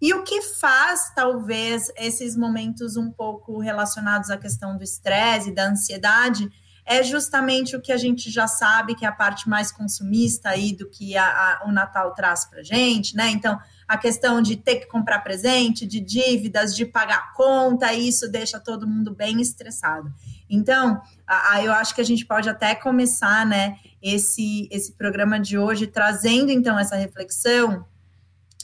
E 0.00 0.14
o 0.14 0.24
que 0.24 0.40
faz, 0.40 1.12
talvez, 1.14 1.92
esses 1.94 2.34
momentos 2.34 2.96
um 2.96 3.10
pouco 3.10 3.58
relacionados 3.58 4.30
à 4.30 4.38
questão 4.38 4.78
do 4.78 4.82
estresse, 4.82 5.52
da 5.52 5.68
ansiedade, 5.68 6.48
é 6.86 7.02
justamente 7.02 7.74
o 7.74 7.80
que 7.80 7.92
a 7.92 7.96
gente 7.96 8.30
já 8.30 8.46
sabe 8.46 8.94
que 8.94 9.04
é 9.04 9.08
a 9.08 9.12
parte 9.12 9.48
mais 9.48 9.72
consumista 9.72 10.50
aí 10.50 10.72
do 10.72 10.88
que 10.88 11.16
a, 11.16 11.24
a, 11.24 11.62
o 11.66 11.72
Natal 11.72 12.12
traz 12.14 12.44
para 12.44 12.62
gente, 12.62 13.16
né? 13.16 13.30
Então, 13.30 13.58
a 13.88 13.96
questão 13.96 14.42
de 14.42 14.56
ter 14.56 14.76
que 14.76 14.86
comprar 14.86 15.20
presente, 15.20 15.86
de 15.86 16.00
dívidas, 16.00 16.74
de 16.76 16.84
pagar 16.84 17.32
conta, 17.32 17.92
isso 17.94 18.30
deixa 18.30 18.60
todo 18.60 18.86
mundo 18.86 19.14
bem 19.14 19.40
estressado. 19.40 20.12
Então, 20.48 21.00
a, 21.26 21.62
eu 21.62 21.72
acho 21.72 21.94
que 21.94 22.00
a 22.02 22.04
gente 22.04 22.26
pode 22.26 22.48
até 22.48 22.74
começar, 22.74 23.46
né, 23.46 23.78
esse, 24.02 24.68
esse 24.70 24.92
programa 24.92 25.40
de 25.40 25.56
hoje 25.56 25.86
trazendo 25.86 26.52
então 26.52 26.78
essa 26.78 26.96
reflexão 26.96 27.86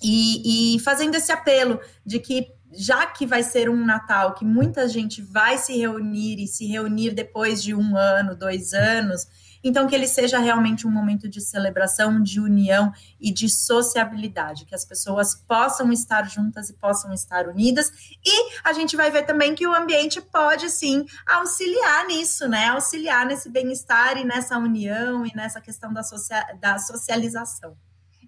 e, 0.03 0.77
e 0.77 0.81
fazendo 0.81 1.15
esse 1.15 1.33
apelo 1.33 1.81
de 2.05 2.19
que 2.19 2.53
já 2.73 3.07
que 3.07 3.27
vai 3.27 3.43
ser 3.43 3.69
um 3.69 3.85
Natal 3.85 4.35
que 4.35 4.45
muita 4.45 4.89
gente 4.89 5.21
vai 5.21 5.59
se 5.59 5.77
reunir 5.77 6.43
e 6.43 6.47
se 6.47 6.67
reunir 6.67 7.11
depois 7.11 7.63
de 7.63 7.75
um 7.75 7.97
ano, 7.97 8.37
dois 8.37 8.73
anos, 8.73 9.27
então 9.63 9.87
que 9.87 9.95
ele 9.95 10.07
seja 10.07 10.39
realmente 10.39 10.87
um 10.87 10.91
momento 10.91 11.29
de 11.29 11.41
celebração, 11.41 12.23
de 12.23 12.41
união 12.41 12.93
e 13.21 13.33
de 13.33 13.49
sociabilidade, 13.49 14.65
que 14.65 14.75
as 14.75 14.85
pessoas 14.85 15.35
possam 15.35 15.93
estar 15.93 16.29
juntas 16.29 16.71
e 16.71 16.75
possam 16.75 17.13
estar 17.13 17.47
unidas. 17.47 17.91
E 18.25 18.59
a 18.65 18.73
gente 18.73 18.97
vai 18.97 19.11
ver 19.11 19.25
também 19.25 19.55
que 19.55 19.67
o 19.67 19.75
ambiente 19.75 20.21
pode 20.21 20.71
sim 20.71 21.05
auxiliar 21.27 22.07
nisso, 22.07 22.49
né? 22.49 22.69
Auxiliar 22.69 23.27
nesse 23.27 23.51
bem-estar 23.51 24.17
e 24.17 24.25
nessa 24.25 24.57
união 24.57 25.27
e 25.27 25.33
nessa 25.35 25.61
questão 25.61 25.93
da, 25.93 26.03
socia 26.03 26.43
da 26.61 26.79
socialização. 26.79 27.77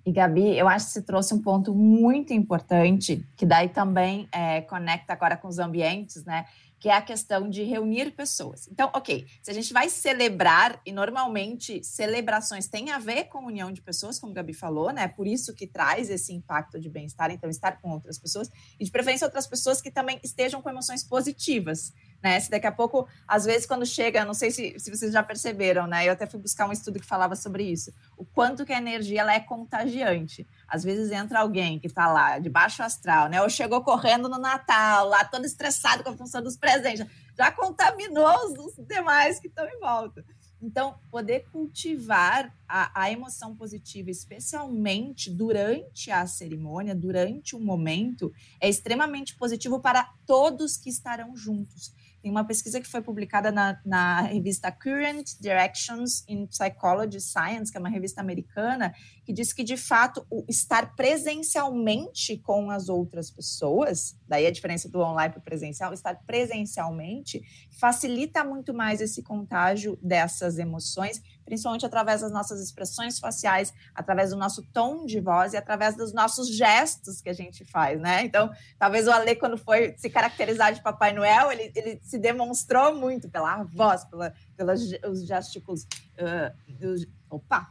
E 0.04 0.11
Gabi, 0.11 0.59
eu 0.59 0.68
acho 0.68 0.87
que 0.87 0.92
você 0.92 1.02
trouxe 1.02 1.32
um 1.32 1.40
ponto 1.40 1.73
muito 1.75 2.32
importante, 2.32 3.25
que 3.37 3.47
daí 3.47 3.68
também 3.68 4.28
é, 4.32 4.61
conecta 4.62 5.12
agora 5.12 5.37
com 5.37 5.47
os 5.47 5.61
ambientes, 5.61 6.25
né? 6.25 6.44
Que 6.80 6.88
é 6.88 6.97
a 6.97 7.00
questão 7.00 7.49
de 7.49 7.62
reunir 7.62 8.11
pessoas. 8.11 8.66
Então, 8.66 8.90
ok, 8.92 9.25
se 9.40 9.49
a 9.49 9.54
gente 9.54 9.73
vai 9.73 9.88
celebrar, 9.88 10.80
e 10.85 10.90
normalmente 10.90 11.85
celebrações 11.85 12.66
têm 12.66 12.90
a 12.90 12.99
ver 12.99 13.25
com 13.25 13.47
união 13.47 13.71
de 13.71 13.80
pessoas, 13.80 14.18
como 14.18 14.32
Gabi 14.32 14.52
falou, 14.52 14.92
né? 14.92 15.06
Por 15.06 15.28
isso 15.28 15.54
que 15.54 15.68
traz 15.68 16.11
esse 16.11 16.32
impacto 16.32 16.80
de 16.80 16.88
bem-estar, 16.88 17.30
então 17.30 17.49
estar 17.49 17.80
com 17.80 17.90
outras 17.90 18.18
pessoas, 18.18 18.50
e 18.80 18.85
de 18.85 18.90
preferência 18.90 19.25
outras 19.25 19.47
pessoas 19.47 19.80
que 19.80 19.92
também 19.92 20.18
estejam 20.25 20.61
com 20.61 20.68
emoções 20.68 21.04
positivas 21.04 21.92
né? 22.23 22.38
Se 22.38 22.50
daqui 22.50 22.67
a 22.67 22.73
pouco, 22.73 23.09
às 23.26 23.45
vezes, 23.45 23.67
quando 23.67 23.85
chega, 23.85 24.25
não 24.25 24.35
sei 24.35 24.50
se, 24.50 24.79
se 24.79 24.91
vocês 24.91 25.12
já 25.12 25.23
perceberam, 25.23 25.87
né? 25.87 26.07
Eu 26.07 26.12
até 26.12 26.26
fui 26.26 26.38
buscar 26.38 26.69
um 26.69 26.73
estudo 26.73 27.00
que 27.00 27.07
falava 27.07 27.35
sobre 27.35 27.64
isso. 27.64 27.93
O 28.17 28.25
quanto 28.25 28.64
que 28.64 28.73
a 28.73 28.79
energia 28.79 29.21
ela 29.21 29.35
é 29.35 29.41
contagiante. 29.41 30.47
Às 30.69 30.85
vezes 30.85 31.11
entra 31.11 31.41
alguém 31.41 31.79
que 31.79 31.87
está 31.87 32.07
lá, 32.07 32.38
de 32.38 32.49
baixo 32.49 32.83
astral, 32.83 33.29
né? 33.29 33.43
Ou 33.43 33.50
chegou 33.50 33.83
correndo 33.83 34.29
no 34.29 34.38
Natal, 34.38 35.09
lá 35.09 35.25
todo 35.25 35.45
estressado 35.45 36.05
com 36.05 36.11
a 36.11 36.17
função 36.17 36.43
dos 36.43 36.57
presentes, 36.57 37.07
já 37.37 37.50
contaminou 37.50 38.29
os 38.47 38.75
demais 38.87 39.41
que 39.41 39.49
estão 39.49 39.67
em 39.67 39.79
volta. 39.81 40.25
Então, 40.62 40.95
poder 41.11 41.45
cultivar 41.50 42.55
a, 42.69 43.02
a, 43.02 43.11
emoção 43.11 43.57
positiva, 43.57 44.12
especialmente 44.12 45.29
durante 45.29 46.09
a 46.09 46.25
cerimônia, 46.25 46.95
durante 46.95 47.57
o 47.57 47.61
momento, 47.61 48.33
é 48.61 48.69
extremamente 48.69 49.35
positivo 49.35 49.81
para 49.81 50.09
todos 50.25 50.76
que 50.76 50.88
estarão 50.88 51.37
juntos. 51.37 51.93
Tem 52.23 52.31
uma 52.31 52.45
pesquisa 52.45 52.81
que 52.81 52.87
foi 52.87 53.02
publicada 53.02 53.50
na, 53.50 53.81
na, 53.85 54.21
revista 54.23 54.71
Current 54.71 55.33
Directions 55.41 56.25
in 56.29 56.47
Psychology 56.47 57.21
Science, 57.21 57.73
que 57.73 57.76
é 57.76 57.81
uma 57.81 57.88
revista 57.88 58.21
americana, 58.21 58.95
que 59.25 59.33
diz 59.33 59.52
que, 59.52 59.64
de 59.64 59.76
fato, 59.76 60.25
o 60.31 60.45
estar 60.49 60.95
presencialmente 60.95 62.38
com 62.38 62.71
as 62.71 62.88
outras 62.88 63.29
pessoas, 63.29 64.17
daí 64.29 64.47
a 64.47 64.52
diferença 64.52 64.88
do 64.88 65.00
online 65.00 65.33
para 65.33 65.41
o 65.41 65.43
presencial, 65.43 65.93
estar 65.93 66.14
presencialmente 66.25 67.43
facilita 67.73 68.45
muito 68.45 68.73
mais 68.73 69.00
esse 69.00 69.21
contágio 69.23 69.99
dessas 70.00 70.59
emoções 70.59 71.21
principalmente 71.44 71.84
através 71.87 72.20
das 72.20 72.32
nossas 72.32 72.61
expressões 72.61 73.18
faciais, 73.18 73.72
através 73.94 74.30
do 74.30 74.37
nosso 74.37 74.62
tom 74.72 75.04
de 75.04 75.20
voz 75.20 75.52
e 75.52 75.56
através 75.56 75.96
dos 75.96 76.12
nossos 76.12 76.49
gestos 76.49 77.20
que 77.20 77.28
a 77.28 77.32
gente 77.32 77.64
faz, 77.64 78.00
né? 78.00 78.25
Então, 78.25 78.50
talvez 78.78 79.06
o 79.06 79.12
Ale, 79.12 79.37
quando 79.37 79.56
foi 79.56 79.94
se 79.96 80.08
caracterizar 80.11 80.72
de 80.72 80.82
Papai 80.82 81.12
Noel, 81.12 81.50
ele, 81.52 81.72
ele 81.75 82.00
se 82.02 82.18
demonstrou 82.18 82.94
muito 82.94 83.28
pela 83.28 83.62
voz, 83.64 84.04
pela, 84.04 84.32
pelos 84.56 84.82
os 85.04 85.26
gestículos. 85.26 85.84
Uh, 86.18 86.87
os, 86.87 87.06
opa! 87.30 87.70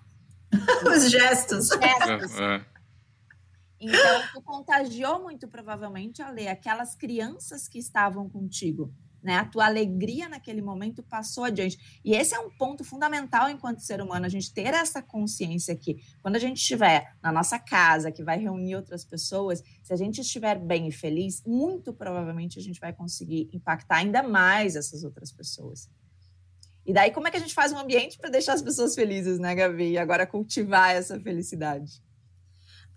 os 0.94 1.10
gestos. 1.10 1.72
Os 1.72 1.80
gestos. 1.80 2.40
É, 2.40 2.56
é. 2.56 2.66
Então, 3.80 4.22
tu 4.34 4.42
contagiou 4.44 5.24
muito 5.24 5.48
provavelmente, 5.48 6.22
Ale, 6.22 6.48
aquelas 6.48 6.94
crianças 6.94 7.68
que 7.68 7.80
estavam 7.80 8.30
contigo 8.30 8.94
né? 9.24 9.38
A 9.38 9.46
tua 9.46 9.66
alegria 9.66 10.28
naquele 10.28 10.62
momento 10.62 11.04
passou 11.04 11.44
adiante. 11.44 12.02
E 12.04 12.14
esse 12.14 12.34
é 12.34 12.40
um 12.40 12.50
ponto 12.50 12.84
fundamental 12.84 13.50
enquanto 13.50 13.80
ser 13.80 14.02
humano, 14.02 14.26
a 14.26 14.30
gente 14.30 14.54
ter 14.54 14.74
essa 14.74 15.02
consciência 15.02 15.76
que 15.76 16.02
quando 16.22 16.36
a 16.36 16.40
gente 16.40 16.58
estiver 16.58 17.16
na 17.22 17.32
nossa 17.32 17.60
casa, 17.60 18.12
que 18.12 18.24
vai 18.24 18.40
reunir 18.40 18.76
outras 18.76 19.06
pessoas, 19.06 19.64
se 19.84 19.94
a 19.94 19.96
gente 19.96 20.22
estiver 20.22 20.58
bem 20.58 20.88
e 20.88 20.92
feliz, 20.92 21.44
muito 21.46 21.94
provavelmente 21.94 22.60
a 22.60 22.62
gente 22.62 22.80
vai 22.80 22.94
conseguir 22.94 23.50
impactar 23.54 23.98
ainda 23.98 24.24
mais 24.24 24.76
essas 24.76 25.04
outras 25.04 25.32
pessoas. 25.32 25.90
E 26.86 26.94
daí, 26.94 27.12
como 27.12 27.28
é 27.28 27.32
que 27.32 27.38
a 27.38 27.40
gente 27.40 27.54
faz 27.54 27.72
um 27.72 27.78
ambiente 27.78 28.18
para 28.18 28.30
deixar 28.30 28.54
as 28.54 28.62
pessoas 28.62 28.96
felizes, 28.96 29.38
né, 29.38 29.54
Gabi? 29.54 29.92
E 29.92 29.98
agora 29.98 30.26
cultivar 30.26 30.96
essa 30.96 31.20
felicidade. 31.20 32.02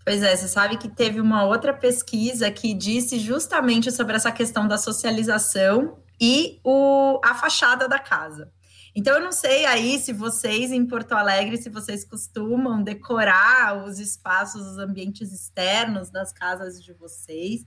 Pois 0.03 0.21
é, 0.21 0.35
você 0.35 0.47
sabe 0.47 0.77
que 0.77 0.87
teve 0.87 1.19
uma 1.19 1.45
outra 1.45 1.73
pesquisa 1.73 2.51
que 2.51 2.73
disse 2.73 3.17
justamente 3.19 3.91
sobre 3.91 4.15
essa 4.15 4.31
questão 4.31 4.67
da 4.67 4.77
socialização 4.77 5.97
e 6.19 6.59
o, 6.63 7.19
a 7.23 7.33
fachada 7.35 7.87
da 7.87 7.99
casa. 7.99 8.51
Então, 8.95 9.15
eu 9.15 9.21
não 9.21 9.31
sei 9.31 9.65
aí 9.65 9.99
se 9.99 10.13
vocês 10.13 10.71
em 10.71 10.85
Porto 10.85 11.11
Alegre, 11.11 11.57
se 11.57 11.69
vocês 11.69 12.05
costumam 12.05 12.81
decorar 12.81 13.85
os 13.85 13.99
espaços, 13.99 14.65
os 14.65 14.77
ambientes 14.77 15.33
externos 15.33 16.09
das 16.09 16.31
casas 16.31 16.81
de 16.81 16.93
vocês. 16.93 17.65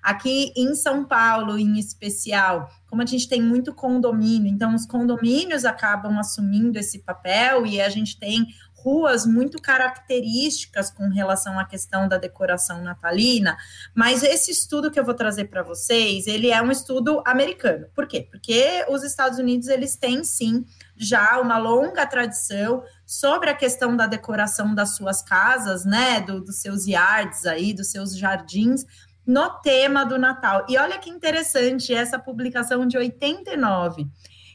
Aqui 0.00 0.52
em 0.56 0.76
São 0.76 1.04
Paulo, 1.04 1.58
em 1.58 1.78
especial, 1.80 2.70
como 2.86 3.02
a 3.02 3.06
gente 3.06 3.28
tem 3.28 3.42
muito 3.42 3.74
condomínio, 3.74 4.48
então 4.48 4.72
os 4.72 4.86
condomínios 4.86 5.64
acabam 5.64 6.16
assumindo 6.18 6.78
esse 6.78 7.00
papel 7.00 7.66
e 7.66 7.80
a 7.80 7.88
gente 7.88 8.16
tem 8.16 8.46
ruas 8.82 9.26
muito 9.26 9.60
características 9.60 10.90
com 10.90 11.08
relação 11.08 11.58
à 11.58 11.64
questão 11.64 12.06
da 12.06 12.16
decoração 12.16 12.82
natalina, 12.82 13.56
mas 13.94 14.22
esse 14.22 14.50
estudo 14.50 14.90
que 14.90 14.98
eu 14.98 15.04
vou 15.04 15.14
trazer 15.14 15.46
para 15.46 15.62
vocês, 15.62 16.26
ele 16.26 16.50
é 16.50 16.62
um 16.62 16.70
estudo 16.70 17.22
americano. 17.26 17.86
Por 17.94 18.06
quê? 18.06 18.26
Porque 18.30 18.84
os 18.88 19.02
Estados 19.02 19.38
Unidos, 19.38 19.68
eles 19.68 19.96
têm 19.96 20.22
sim 20.22 20.64
já 20.96 21.40
uma 21.40 21.58
longa 21.58 22.06
tradição 22.06 22.82
sobre 23.04 23.50
a 23.50 23.54
questão 23.54 23.96
da 23.96 24.06
decoração 24.06 24.74
das 24.74 24.96
suas 24.96 25.22
casas, 25.22 25.84
né, 25.84 26.20
do, 26.20 26.40
dos 26.40 26.60
seus 26.60 26.86
yards 26.86 27.46
aí, 27.46 27.72
dos 27.72 27.90
seus 27.90 28.16
jardins, 28.16 28.84
no 29.26 29.50
tema 29.60 30.04
do 30.04 30.18
Natal. 30.18 30.64
E 30.68 30.78
olha 30.78 30.98
que 30.98 31.10
interessante 31.10 31.92
essa 31.92 32.18
publicação 32.18 32.86
de 32.86 32.96
89. 32.96 34.06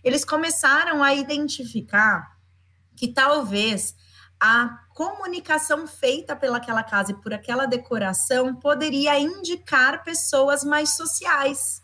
Eles 0.03 0.25
começaram 0.25 1.03
a 1.03 1.13
identificar 1.13 2.33
que 2.95 3.07
talvez 3.07 3.95
a 4.45 4.77
comunicação 4.93 5.87
feita 5.87 6.35
pelaquela 6.35 6.83
casa 6.83 7.13
e 7.13 7.15
por 7.15 7.33
aquela 7.33 7.65
decoração 7.65 8.53
poderia 8.53 9.17
indicar 9.17 10.03
pessoas 10.03 10.65
mais 10.65 10.97
sociais. 10.97 11.81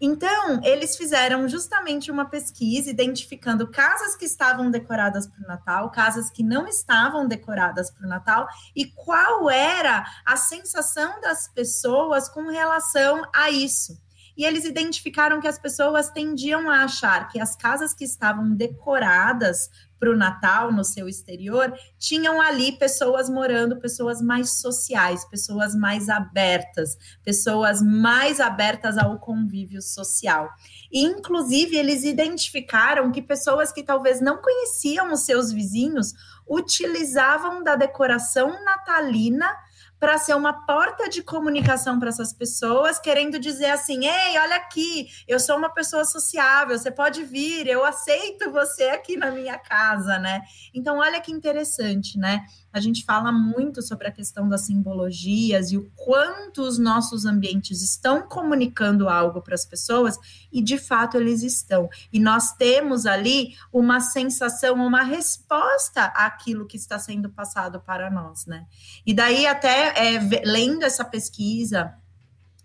Então, 0.00 0.60
eles 0.62 0.96
fizeram 0.96 1.48
justamente 1.48 2.08
uma 2.08 2.26
pesquisa 2.26 2.88
identificando 2.88 3.68
casas 3.68 4.14
que 4.14 4.26
estavam 4.26 4.70
decoradas 4.70 5.26
para 5.26 5.42
o 5.42 5.48
Natal, 5.48 5.90
casas 5.90 6.30
que 6.30 6.44
não 6.44 6.68
estavam 6.68 7.26
decoradas 7.26 7.90
para 7.90 8.06
o 8.06 8.08
Natal 8.08 8.46
e 8.74 8.86
qual 8.86 9.50
era 9.50 10.06
a 10.24 10.36
sensação 10.36 11.20
das 11.20 11.48
pessoas 11.48 12.28
com 12.28 12.48
relação 12.48 13.26
a 13.34 13.50
isso. 13.50 13.98
E 14.36 14.44
eles 14.44 14.64
identificaram 14.64 15.40
que 15.40 15.48
as 15.48 15.58
pessoas 15.58 16.10
tendiam 16.10 16.70
a 16.70 16.84
achar 16.84 17.28
que 17.28 17.40
as 17.40 17.56
casas 17.56 17.94
que 17.94 18.04
estavam 18.04 18.54
decoradas 18.54 19.70
para 19.98 20.10
o 20.10 20.16
Natal 20.16 20.72
no 20.72 20.84
seu 20.84 21.08
exterior, 21.08 21.72
tinham 21.98 22.40
ali 22.40 22.72
pessoas 22.72 23.30
morando, 23.30 23.80
pessoas 23.80 24.20
mais 24.20 24.60
sociais, 24.60 25.24
pessoas 25.24 25.74
mais 25.74 26.08
abertas, 26.08 26.96
pessoas 27.24 27.80
mais 27.80 28.40
abertas 28.40 28.98
ao 28.98 29.18
convívio 29.18 29.80
social. 29.80 30.50
E, 30.92 31.02
inclusive, 31.02 31.76
eles 31.76 32.04
identificaram 32.04 33.10
que 33.10 33.22
pessoas 33.22 33.72
que 33.72 33.82
talvez 33.82 34.20
não 34.20 34.36
conheciam 34.36 35.12
os 35.12 35.24
seus 35.24 35.50
vizinhos 35.50 36.12
utilizavam 36.46 37.64
da 37.64 37.74
decoração 37.74 38.62
natalina 38.64 39.50
para 39.98 40.18
ser 40.18 40.34
uma 40.34 40.66
porta 40.66 41.08
de 41.08 41.22
comunicação 41.22 41.98
para 41.98 42.08
essas 42.08 42.32
pessoas, 42.32 42.98
querendo 42.98 43.38
dizer 43.38 43.70
assim: 43.70 44.06
ei, 44.06 44.38
olha 44.38 44.56
aqui, 44.56 45.08
eu 45.26 45.40
sou 45.40 45.56
uma 45.56 45.70
pessoa 45.70 46.04
sociável, 46.04 46.78
você 46.78 46.90
pode 46.90 47.24
vir, 47.24 47.66
eu 47.66 47.84
aceito 47.84 48.50
você 48.50 48.84
aqui 48.84 49.16
na 49.16 49.30
minha 49.30 49.58
casa, 49.58 50.18
né? 50.18 50.42
Então, 50.74 50.98
olha 50.98 51.20
que 51.20 51.32
interessante, 51.32 52.18
né? 52.18 52.44
A 52.72 52.80
gente 52.80 53.04
fala 53.04 53.32
muito 53.32 53.80
sobre 53.82 54.06
a 54.06 54.12
questão 54.12 54.48
das 54.48 54.62
simbologias 54.62 55.72
e 55.72 55.78
o 55.78 55.90
quanto 55.94 56.62
os 56.62 56.78
nossos 56.78 57.24
ambientes 57.24 57.82
estão 57.82 58.22
comunicando 58.22 59.08
algo 59.08 59.40
para 59.40 59.54
as 59.54 59.64
pessoas, 59.64 60.18
e 60.52 60.62
de 60.62 60.78
fato 60.78 61.16
eles 61.16 61.42
estão. 61.42 61.88
E 62.12 62.20
nós 62.20 62.52
temos 62.52 63.06
ali 63.06 63.54
uma 63.72 64.00
sensação, 64.00 64.74
uma 64.74 65.02
resposta 65.02 66.04
àquilo 66.04 66.66
que 66.66 66.76
está 66.76 66.98
sendo 66.98 67.30
passado 67.30 67.80
para 67.80 68.10
nós, 68.10 68.46
né? 68.46 68.66
E 69.04 69.14
daí, 69.14 69.46
até 69.46 70.14
é, 70.14 70.18
lendo 70.44 70.84
essa 70.84 71.04
pesquisa, 71.04 71.94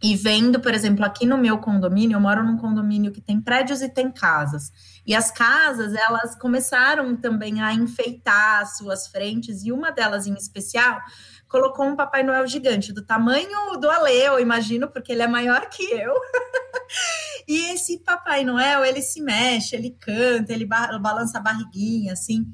e 0.03 0.15
vendo, 0.15 0.59
por 0.59 0.73
exemplo, 0.73 1.05
aqui 1.05 1.27
no 1.27 1.37
meu 1.37 1.59
condomínio, 1.59 2.15
eu 2.15 2.19
moro 2.19 2.43
num 2.43 2.57
condomínio 2.57 3.11
que 3.11 3.21
tem 3.21 3.39
prédios 3.39 3.83
e 3.83 3.89
tem 3.89 4.09
casas. 4.09 4.71
E 5.05 5.13
as 5.13 5.29
casas, 5.29 5.93
elas 5.93 6.35
começaram 6.35 7.15
também 7.15 7.61
a 7.61 7.71
enfeitar 7.71 8.65
suas 8.65 9.07
frentes, 9.07 9.63
e 9.63 9.71
uma 9.71 9.91
delas 9.91 10.25
em 10.25 10.33
especial 10.33 10.99
colocou 11.47 11.85
um 11.85 11.95
Papai 11.97 12.23
Noel 12.23 12.47
gigante, 12.47 12.93
do 12.93 13.05
tamanho 13.05 13.77
do 13.77 13.89
Ale, 13.89 14.13
eu 14.13 14.39
imagino, 14.39 14.87
porque 14.87 15.11
ele 15.11 15.21
é 15.21 15.27
maior 15.27 15.69
que 15.69 15.83
eu. 15.83 16.13
e 17.47 17.73
esse 17.73 17.99
Papai 17.99 18.45
Noel, 18.45 18.85
ele 18.85 19.01
se 19.01 19.21
mexe, 19.21 19.75
ele 19.75 19.91
canta, 19.99 20.53
ele 20.53 20.65
balança 20.65 21.37
a 21.37 21.41
barriguinha, 21.41 22.13
assim. 22.13 22.47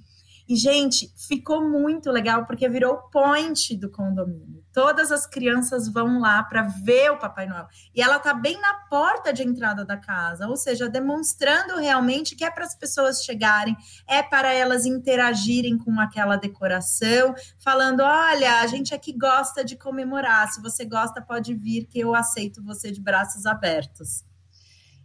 E, 0.48 0.56
gente, 0.56 1.12
ficou 1.16 1.68
muito 1.68 2.10
legal 2.10 2.46
porque 2.46 2.70
virou 2.70 2.94
o 2.94 3.10
point 3.10 3.76
do 3.76 3.90
condomínio. 3.90 4.64
Todas 4.72 5.12
as 5.12 5.26
crianças 5.26 5.90
vão 5.90 6.20
lá 6.20 6.42
para 6.44 6.64
ver 6.64 7.12
o 7.12 7.18
Papai 7.18 7.48
Noel. 7.48 7.68
E 7.94 8.02
ela 8.02 8.18
tá 8.18 8.34
bem 8.34 8.58
na 8.62 8.74
porta 8.90 9.34
de 9.34 9.44
entrada 9.44 9.84
da 9.84 9.98
casa, 9.98 10.48
ou 10.48 10.56
seja, 10.56 10.88
demonstrando 10.88 11.76
realmente 11.78 12.36
que 12.36 12.46
é 12.46 12.50
para 12.50 12.64
as 12.64 12.76
pessoas 12.76 13.24
chegarem, 13.24 13.76
é 14.08 14.24
para 14.24 14.54
elas 14.54 14.86
interagirem 14.86 15.78
com 15.78 16.00
aquela 16.00 16.38
decoração, 16.38 17.36
falando: 17.60 18.02
olha, 18.02 18.62
a 18.62 18.68
gente 18.68 18.94
aqui 18.94 19.12
gosta 19.12 19.66
de 19.66 19.76
comemorar. 19.76 20.48
Se 20.48 20.62
você 20.62 20.86
gosta, 20.86 21.22
pode 21.22 21.54
vir, 21.54 21.88
que 21.88 22.00
eu 22.00 22.16
aceito 22.16 22.64
você 22.64 22.90
de 22.90 23.02
braços 23.02 23.46
abertos. 23.46 24.24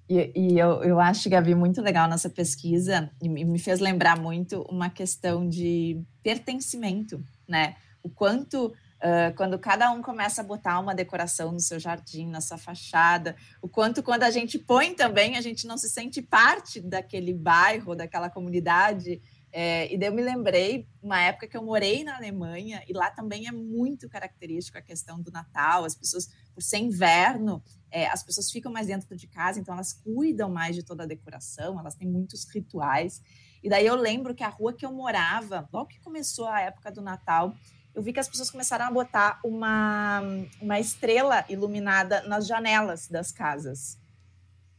E, 0.09 0.33
e, 0.35 0.59
eu, 0.59 0.83
eu 0.83 1.01
acho, 1.01 1.31
Gabi, 1.31 1.55
muito 1.55 1.81
legal 1.81 2.09
nessa 2.09 2.29
pesquisa, 2.29 3.11
e 3.21 3.29
me 3.29 3.59
fez 3.59 3.81
lembrar 3.81 4.19
muito 4.19 4.63
uma 4.69 4.91
questão 4.91 5.49
de 5.49 6.03
pertencimento, 6.23 7.25
né? 7.49 7.77
O 8.03 8.11
quanto, 8.11 8.67
uh, 8.67 9.35
quando 9.37 9.59
cada 9.59 9.91
um 9.91 10.03
começa 10.03 10.43
a 10.43 10.45
botar 10.45 10.81
uma 10.81 10.95
decoração 10.95 11.53
no 11.53 11.61
seu 11.61 11.79
jardim, 11.79 12.27
na 12.27 12.41
sua 12.41 12.59
fachada, 12.59 13.37
o 13.63 13.69
quanto 13.69 14.03
quando 14.03 14.25
a 14.25 14.31
gente 14.31 14.59
põe 14.59 14.93
também, 14.93 15.37
a 15.37 15.41
gente 15.41 15.67
não 15.67 15.79
se 15.79 15.89
sente 15.89 16.21
parte 16.21 16.81
daquele 16.81 17.33
bairro, 17.33 17.95
daquela 17.95 18.29
comunidade, 18.29 19.21
é, 19.53 19.93
e 19.93 19.99
daí 19.99 20.09
eu 20.09 20.15
me 20.15 20.23
lembrei 20.23 20.89
uma 21.03 21.21
época 21.21 21.47
que 21.47 21.55
eu 21.55 21.63
morei 21.63 22.03
na 22.03 22.17
Alemanha 22.17 22.83
e 22.89 22.95
lá 22.95 23.11
também 23.11 23.47
é 23.47 23.53
muito 23.53 24.09
característico 24.09 24.79
a 24.79 24.83
questão 24.83 25.21
do 25.21 25.31
Natal. 25.31 25.85
As 25.85 25.95
pessoas, 25.95 26.31
por 26.55 26.63
ser 26.63 26.79
inverno, 26.79 27.63
é, 27.91 28.07
as 28.07 28.23
pessoas 28.23 28.51
ficam 28.51 28.73
mais 28.73 28.87
dentro 28.87 29.17
de 29.17 29.27
casa, 29.27 29.61
então 29.61 29.75
elas 29.75 29.93
cuidam 29.93 30.51
mais 30.51 30.75
de 30.75 30.83
toda 30.83 31.03
a 31.03 31.07
decoração, 31.07 31.79
elas 31.79 31.95
têm 31.95 32.09
muitos 32.09 32.45
rituais. 32.45 33.23
E 33.63 33.69
daí 33.69 33.87
eu 33.87 33.95
lembro 33.95 34.35
que 34.35 34.43
a 34.43 34.49
rua 34.49 34.73
que 34.73 34.85
eu 34.85 34.93
morava, 34.93 35.69
logo 35.73 35.89
que 35.89 36.01
começou 36.01 36.47
a 36.47 36.61
época 36.61 36.91
do 36.91 37.03
Natal, 37.03 37.55
eu 37.95 38.03
vi 38.03 38.13
que 38.13 38.21
as 38.21 38.29
pessoas 38.29 38.51
começaram 38.51 38.87
a 38.87 38.91
botar 38.91 39.41
uma, 39.45 40.23
uma 40.61 40.81
estrela 40.81 41.45
iluminada 41.49 42.23
nas 42.23 42.47
janelas 42.47 43.07
das 43.07 43.31
casas. 43.31 43.99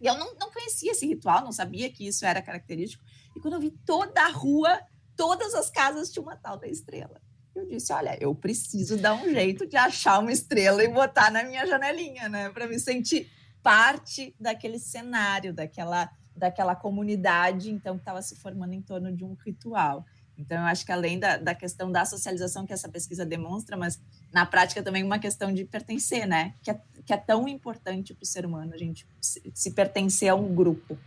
E 0.02 0.08
eu 0.08 0.18
não, 0.18 0.36
não 0.36 0.52
conhecia 0.52 0.92
esse 0.92 1.06
ritual, 1.06 1.44
não 1.44 1.52
sabia 1.52 1.90
que 1.92 2.08
isso 2.08 2.26
era 2.26 2.42
característico. 2.42 3.04
E 3.36 3.40
quando 3.40 3.54
eu 3.54 3.60
vi 3.60 3.72
toda 3.86 4.22
a 4.22 4.30
rua, 4.30 4.82
todas 5.16 5.54
as 5.54 5.70
casas 5.70 6.12
tinham 6.12 6.24
uma 6.24 6.36
tal 6.36 6.58
da 6.58 6.68
estrela. 6.68 7.22
Eu 7.56 7.68
disse: 7.68 7.94
olha, 7.94 8.18
eu 8.20 8.34
preciso 8.34 8.98
dar 8.98 9.14
um 9.14 9.30
jeito 9.30 9.68
de 9.68 9.78
achar 9.78 10.20
uma 10.20 10.32
estrela 10.32 10.84
e 10.84 10.88
botar 10.88 11.32
na 11.32 11.44
minha 11.44 11.66
janelinha, 11.66 12.28
né? 12.28 12.50
Para 12.50 12.68
me 12.68 12.80
sentir 12.80 13.30
parte 13.62 14.36
daquele 14.40 14.80
cenário, 14.80 15.54
daquela, 15.54 16.10
daquela 16.36 16.76
comunidade, 16.76 17.72
então, 17.72 17.96
que 17.96 18.02
estava 18.02 18.22
se 18.22 18.36
formando 18.36 18.74
em 18.74 18.82
torno 18.82 19.16
de 19.16 19.24
um 19.24 19.36
ritual. 19.36 20.06
Então, 20.38 20.58
eu 20.58 20.64
acho 20.64 20.86
que 20.86 20.92
além 20.92 21.20
da, 21.20 21.38
da 21.38 21.54
questão 21.54 21.92
da 21.92 22.06
socialização 22.06 22.66
que 22.66 22.74
essa 22.74 22.90
pesquisa 22.90 23.26
demonstra, 23.26 23.78
mas 23.78 24.02
na 24.32 24.46
prática 24.46 24.82
também 24.82 25.04
uma 25.04 25.20
questão 25.20 25.54
de 25.54 25.64
pertencer, 25.64 26.28
né? 26.28 26.56
Que 26.62 26.72
é, 26.72 26.82
que 27.06 27.14
é 27.14 27.18
tão 27.18 27.48
importante 27.48 28.14
para 28.14 28.24
o 28.24 28.28
ser 28.28 28.46
humano 28.46 28.74
a 28.74 28.78
gente 28.78 29.08
se, 29.22 29.42
se 29.54 29.72
pertencer 29.72 30.30
a 30.30 30.36
um 30.36 30.54
grupo. 30.54 30.98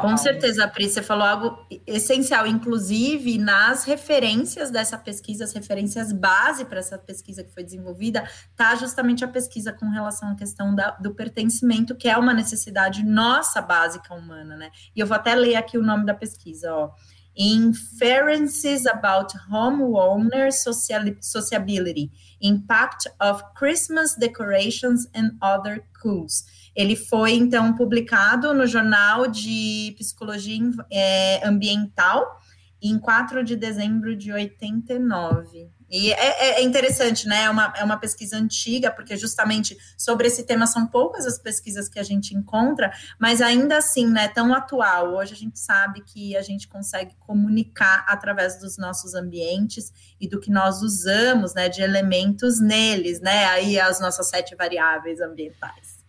Com 0.00 0.16
certeza, 0.16 0.66
Pri, 0.68 0.88
você 0.88 1.02
falou 1.02 1.26
algo 1.26 1.66
essencial, 1.86 2.46
inclusive 2.46 3.36
nas 3.36 3.84
referências 3.84 4.70
dessa 4.70 4.96
pesquisa, 4.96 5.44
as 5.44 5.52
referências 5.52 6.12
base 6.12 6.64
para 6.64 6.78
essa 6.78 6.96
pesquisa 6.96 7.44
que 7.44 7.52
foi 7.52 7.62
desenvolvida, 7.62 8.26
tá 8.56 8.74
justamente 8.74 9.22
a 9.22 9.28
pesquisa 9.28 9.70
com 9.70 9.90
relação 9.90 10.30
à 10.30 10.34
questão 10.34 10.74
da, 10.74 10.92
do 10.92 11.14
pertencimento, 11.14 11.94
que 11.94 12.08
é 12.08 12.16
uma 12.16 12.32
necessidade 12.32 13.04
nossa 13.04 13.60
básica 13.60 14.14
humana, 14.14 14.56
né? 14.56 14.70
E 14.96 15.00
eu 15.00 15.06
vou 15.06 15.14
até 15.14 15.34
ler 15.34 15.56
aqui 15.56 15.76
o 15.76 15.82
nome 15.82 16.06
da 16.06 16.14
pesquisa, 16.14 16.72
ó. 16.72 16.90
Inferences 17.36 18.86
about 18.86 19.34
homeowner 19.50 20.50
sociability, 20.52 22.10
impact 22.40 23.10
of 23.20 23.42
Christmas 23.54 24.14
decorations 24.16 25.06
and 25.14 25.32
other 25.42 25.82
cools 26.00 26.44
ele 26.74 26.96
foi, 26.96 27.32
então, 27.32 27.74
publicado 27.74 28.52
no 28.54 28.66
Jornal 28.66 29.26
de 29.26 29.94
Psicologia 29.98 30.58
é, 30.90 31.46
Ambiental 31.46 32.40
em 32.82 32.98
4 32.98 33.44
de 33.44 33.54
dezembro 33.54 34.16
de 34.16 34.32
89. 34.32 35.70
E 35.88 36.10
é, 36.10 36.16
é, 36.16 36.60
é, 36.60 36.62
interessante, 36.62 37.28
né? 37.28 37.44
É 37.44 37.50
uma, 37.50 37.72
é 37.76 37.84
uma 37.84 37.98
pesquisa 37.98 38.38
antiga, 38.38 38.90
porque 38.90 39.14
justamente 39.14 39.76
sobre 39.96 40.26
esse 40.26 40.42
tema 40.44 40.66
são 40.66 40.86
poucas 40.86 41.26
as 41.26 41.38
pesquisas 41.38 41.86
que 41.86 42.00
a 42.00 42.02
gente 42.02 42.34
encontra, 42.34 42.90
mas 43.20 43.42
ainda 43.42 43.76
assim, 43.76 44.06
né, 44.06 44.26
tão 44.28 44.54
atual. 44.54 45.14
Hoje 45.14 45.34
a 45.34 45.36
gente 45.36 45.58
sabe 45.58 46.02
que 46.02 46.34
a 46.34 46.40
gente 46.40 46.66
consegue 46.66 47.14
comunicar 47.20 48.06
através 48.08 48.58
dos 48.58 48.78
nossos 48.78 49.14
ambientes 49.14 49.92
e 50.18 50.26
do 50.26 50.40
que 50.40 50.50
nós 50.50 50.80
usamos, 50.80 51.52
né, 51.54 51.68
de 51.68 51.82
elementos 51.82 52.58
neles, 52.58 53.20
né? 53.20 53.44
Aí 53.46 53.78
as 53.78 54.00
nossas 54.00 54.28
sete 54.28 54.56
variáveis 54.56 55.20
ambientais. 55.20 56.01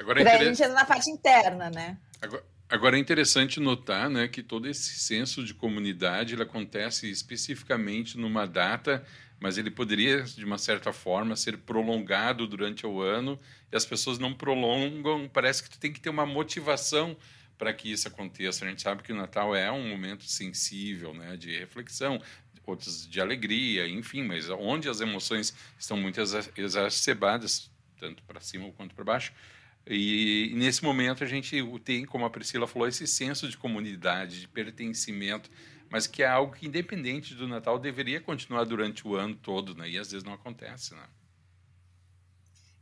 Agora 0.00 0.22
é 0.22 0.34
a 0.34 0.44
gente 0.44 0.62
entra 0.62 0.74
na 0.74 0.84
parte 0.84 1.10
interna, 1.10 1.70
né? 1.70 1.98
Agora, 2.22 2.44
agora, 2.68 2.96
é 2.96 3.00
interessante 3.00 3.60
notar 3.60 4.08
né, 4.08 4.26
que 4.28 4.42
todo 4.42 4.66
esse 4.66 4.98
senso 4.98 5.44
de 5.44 5.52
comunidade 5.52 6.34
ele 6.34 6.42
acontece 6.42 7.10
especificamente 7.10 8.16
numa 8.16 8.46
data, 8.46 9.04
mas 9.38 9.58
ele 9.58 9.70
poderia, 9.70 10.22
de 10.22 10.44
uma 10.44 10.58
certa 10.58 10.92
forma, 10.92 11.36
ser 11.36 11.58
prolongado 11.58 12.46
durante 12.46 12.86
o 12.86 13.00
ano 13.02 13.38
e 13.70 13.76
as 13.76 13.84
pessoas 13.84 14.18
não 14.18 14.32
prolongam. 14.32 15.28
Parece 15.28 15.62
que 15.62 15.70
tu 15.70 15.78
tem 15.78 15.92
que 15.92 16.00
ter 16.00 16.10
uma 16.10 16.26
motivação 16.26 17.16
para 17.58 17.72
que 17.74 17.92
isso 17.92 18.08
aconteça. 18.08 18.64
A 18.64 18.68
gente 18.68 18.80
sabe 18.80 19.02
que 19.02 19.12
o 19.12 19.16
Natal 19.16 19.54
é 19.54 19.70
um 19.70 19.86
momento 19.86 20.24
sensível, 20.24 21.12
né, 21.12 21.36
de 21.36 21.58
reflexão, 21.58 22.20
outros 22.66 23.06
de 23.06 23.20
alegria, 23.20 23.86
enfim, 23.88 24.22
mas 24.22 24.48
onde 24.48 24.88
as 24.88 25.00
emoções 25.00 25.54
estão 25.78 25.96
muito 25.96 26.20
exacerbadas, 26.56 27.70
tanto 27.98 28.22
para 28.22 28.40
cima 28.40 28.70
quanto 28.72 28.94
para 28.94 29.04
baixo, 29.04 29.32
e, 29.92 30.54
nesse 30.54 30.84
momento 30.84 31.24
a 31.24 31.26
gente 31.26 31.56
tem, 31.84 32.04
como 32.04 32.24
a 32.24 32.30
Priscila 32.30 32.66
falou, 32.66 32.86
esse 32.86 33.06
senso 33.06 33.48
de 33.48 33.58
comunidade, 33.58 34.40
de 34.40 34.48
pertencimento, 34.48 35.50
mas 35.90 36.06
que 36.06 36.22
é 36.22 36.28
algo 36.28 36.54
que, 36.54 36.66
independente 36.66 37.34
do 37.34 37.48
Natal, 37.48 37.78
deveria 37.78 38.20
continuar 38.20 38.64
durante 38.64 39.06
o 39.06 39.16
ano 39.16 39.34
todo, 39.34 39.74
né? 39.74 39.90
E 39.90 39.98
às 39.98 40.12
vezes 40.12 40.24
não 40.24 40.32
acontece, 40.32 40.94
né? 40.94 41.02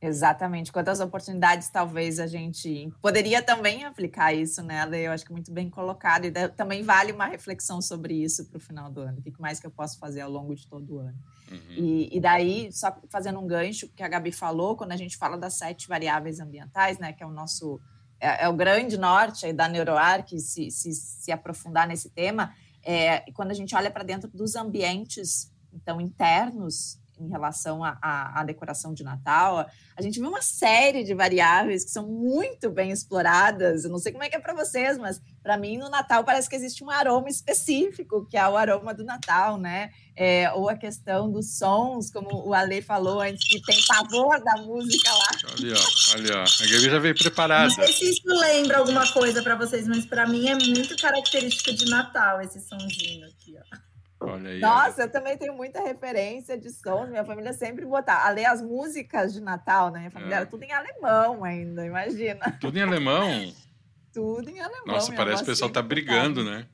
Exatamente. 0.00 0.70
Quantas 0.70 1.00
oportunidades 1.00 1.70
talvez 1.70 2.20
a 2.20 2.26
gente 2.26 2.92
poderia 3.02 3.42
também 3.42 3.84
aplicar 3.84 4.32
isso 4.32 4.62
nela, 4.62 4.96
eu 4.96 5.10
acho 5.10 5.24
que 5.24 5.32
muito 5.32 5.50
bem 5.50 5.68
colocado. 5.68 6.26
E 6.26 6.30
também 6.50 6.82
vale 6.82 7.10
uma 7.10 7.26
reflexão 7.26 7.82
sobre 7.82 8.14
isso 8.14 8.44
para 8.46 8.58
o 8.58 8.60
final 8.60 8.90
do 8.90 9.00
ano. 9.00 9.18
O 9.18 9.22
que 9.22 9.40
mais 9.40 9.58
que 9.58 9.66
eu 9.66 9.70
posso 9.70 9.98
fazer 9.98 10.20
ao 10.20 10.30
longo 10.30 10.54
de 10.54 10.66
todo 10.68 10.96
o 10.96 10.98
ano? 11.00 11.18
Uhum. 11.50 11.58
E, 11.70 12.16
e, 12.16 12.20
daí, 12.20 12.70
só 12.72 12.96
fazendo 13.08 13.38
um 13.40 13.46
gancho 13.46 13.88
que 13.88 14.02
a 14.02 14.08
Gabi 14.08 14.32
falou, 14.32 14.76
quando 14.76 14.92
a 14.92 14.96
gente 14.96 15.16
fala 15.16 15.36
das 15.36 15.54
sete 15.54 15.88
variáveis 15.88 16.40
ambientais, 16.40 16.98
né, 16.98 17.12
que 17.12 17.22
é 17.22 17.26
o 17.26 17.30
nosso 17.30 17.80
é, 18.20 18.44
é 18.44 18.48
o 18.48 18.52
grande 18.52 18.98
norte 18.98 19.52
da 19.52 19.68
NeuroArc, 19.68 20.38
se, 20.38 20.70
se, 20.70 20.92
se 20.92 21.32
aprofundar 21.32 21.86
nesse 21.86 22.10
tema, 22.10 22.54
é, 22.82 23.20
quando 23.32 23.50
a 23.50 23.54
gente 23.54 23.74
olha 23.74 23.90
para 23.90 24.04
dentro 24.04 24.28
dos 24.28 24.56
ambientes, 24.56 25.52
então, 25.72 26.00
internos 26.00 26.98
em 27.20 27.28
relação 27.28 27.82
à 27.84 28.42
decoração 28.44 28.94
de 28.94 29.02
Natal, 29.02 29.66
a 29.96 30.02
gente 30.02 30.20
vê 30.20 30.26
uma 30.26 30.42
série 30.42 31.02
de 31.02 31.14
variáveis 31.14 31.84
que 31.84 31.90
são 31.90 32.06
muito 32.06 32.70
bem 32.70 32.90
exploradas. 32.90 33.84
Eu 33.84 33.90
não 33.90 33.98
sei 33.98 34.12
como 34.12 34.24
é 34.24 34.28
que 34.28 34.36
é 34.36 34.40
para 34.40 34.54
vocês, 34.54 34.96
mas 34.98 35.20
para 35.42 35.56
mim 35.56 35.76
no 35.76 35.88
Natal 35.88 36.24
parece 36.24 36.48
que 36.48 36.56
existe 36.56 36.84
um 36.84 36.90
aroma 36.90 37.28
específico, 37.28 38.26
que 38.28 38.36
é 38.36 38.48
o 38.48 38.56
aroma 38.56 38.94
do 38.94 39.04
Natal, 39.04 39.58
né? 39.58 39.90
É, 40.14 40.50
ou 40.52 40.68
a 40.68 40.76
questão 40.76 41.30
dos 41.30 41.58
sons, 41.58 42.10
como 42.10 42.48
o 42.48 42.52
Ale 42.52 42.82
falou 42.82 43.20
antes, 43.20 43.46
que 43.48 43.62
tem 43.62 43.78
pavor 43.86 44.42
da 44.42 44.62
música 44.62 45.10
lá. 45.12 45.28
Ali, 45.52 45.72
ó, 45.72 46.14
ali, 46.14 46.32
ó. 46.32 46.42
A 46.42 46.66
Gabi 46.66 46.90
já 46.90 46.98
veio 46.98 47.14
preparada. 47.14 47.64
Não 47.64 47.70
sei 47.70 47.92
se 47.92 48.10
isso 48.10 48.26
lembra 48.26 48.78
alguma 48.78 49.10
coisa 49.12 49.42
para 49.42 49.54
vocês, 49.54 49.86
mas 49.86 50.04
para 50.04 50.26
mim 50.26 50.48
é 50.48 50.54
muito 50.54 50.96
característico 50.96 51.72
de 51.72 51.86
Natal 51.86 52.40
esse 52.40 52.60
sonzinho 52.60 53.26
aqui, 53.26 53.56
ó. 53.56 53.87
Aí. 54.20 54.58
Nossa, 54.58 55.02
eu 55.02 55.10
também 55.10 55.36
tenho 55.36 55.54
muita 55.54 55.80
referência 55.80 56.58
de 56.58 56.70
sons. 56.70 57.08
Minha 57.08 57.24
família 57.24 57.52
sempre 57.52 57.84
botava. 57.84 58.26
Além 58.26 58.46
as 58.46 58.60
músicas 58.60 59.32
de 59.32 59.40
Natal, 59.40 59.90
né? 59.90 60.00
Minha 60.00 60.10
família 60.10 60.34
é. 60.34 60.36
era 60.38 60.46
tudo 60.46 60.64
em 60.64 60.72
alemão 60.72 61.44
ainda, 61.44 61.86
imagina. 61.86 62.58
Tudo 62.60 62.78
em 62.78 62.82
alemão? 62.82 63.54
tudo 64.12 64.50
em 64.50 64.60
alemão. 64.60 64.86
Nossa, 64.86 65.12
parece 65.12 65.36
que 65.38 65.42
o 65.44 65.52
pessoal 65.52 65.70
tá 65.70 65.80
brigando, 65.80 66.42
né? 66.42 66.66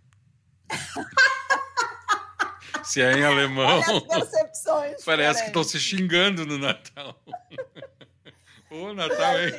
se 2.82 3.02
é 3.02 3.12
em 3.12 3.24
alemão. 3.24 3.82
Percepções. 4.08 5.02
Parece 5.04 5.42
que 5.42 5.48
estão 5.48 5.64
se 5.64 5.78
xingando 5.78 6.46
no 6.46 6.56
Natal. 6.58 7.20
Ô, 8.70 8.94
Natal, 8.94 9.38
hein? 9.38 9.52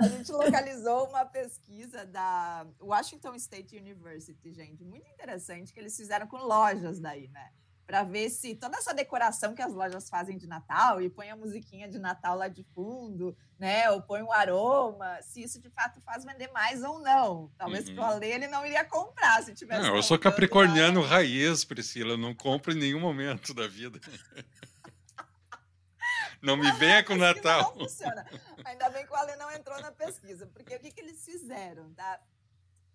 A 0.00 0.08
gente 0.08 0.32
localizou 0.32 1.08
uma 1.08 1.26
pesquisa 1.26 2.06
da 2.06 2.66
Washington 2.80 3.34
State 3.34 3.76
University, 3.76 4.50
gente, 4.50 4.82
muito 4.82 5.06
interessante, 5.10 5.74
que 5.74 5.78
eles 5.78 5.94
fizeram 5.94 6.26
com 6.26 6.38
lojas 6.38 6.98
daí, 6.98 7.28
né? 7.28 7.50
Para 7.86 8.02
ver 8.02 8.30
se 8.30 8.54
toda 8.54 8.78
essa 8.78 8.94
decoração 8.94 9.54
que 9.54 9.60
as 9.60 9.74
lojas 9.74 10.08
fazem 10.08 10.38
de 10.38 10.46
Natal 10.46 11.02
e 11.02 11.10
põe 11.10 11.28
a 11.28 11.36
musiquinha 11.36 11.86
de 11.86 11.98
Natal 11.98 12.34
lá 12.36 12.48
de 12.48 12.64
fundo, 12.72 13.36
né? 13.58 13.90
Ou 13.90 14.00
põe 14.00 14.22
um 14.22 14.32
aroma, 14.32 15.20
se 15.20 15.42
isso 15.42 15.60
de 15.60 15.68
fato 15.68 16.00
faz 16.00 16.24
vender 16.24 16.50
mais 16.52 16.82
ou 16.82 16.98
não. 17.00 17.52
Talvez 17.58 17.88
uhum. 17.88 17.96
o 17.96 18.02
Ale 18.02 18.26
ele 18.26 18.46
não 18.46 18.64
iria 18.64 18.84
comprar 18.86 19.42
se 19.42 19.52
tivesse. 19.52 19.82
Não, 19.82 19.96
eu 19.96 20.02
sou 20.02 20.18
capricorniano 20.18 21.02
lá. 21.02 21.08
raiz, 21.08 21.62
Priscila, 21.62 22.12
eu 22.12 22.18
não 22.18 22.34
compro 22.34 22.72
em 22.72 22.78
nenhum 22.78 23.00
momento 23.00 23.52
da 23.52 23.68
vida. 23.68 24.00
Não 26.42 26.56
me 26.56 26.70
venha 26.72 27.04
com 27.04 27.16
Natal. 27.16 27.74
Não 27.76 27.86
funciona. 27.86 28.26
Ainda 28.64 28.88
bem 28.90 29.06
que 29.06 29.12
o 29.12 29.16
Ale 29.16 29.36
não 29.36 29.50
entrou 29.52 29.80
na 29.80 29.92
pesquisa, 29.92 30.46
porque 30.46 30.74
o 30.74 30.80
que, 30.80 30.90
que 30.90 31.00
eles 31.00 31.24
fizeram, 31.24 31.92
tá? 31.94 32.20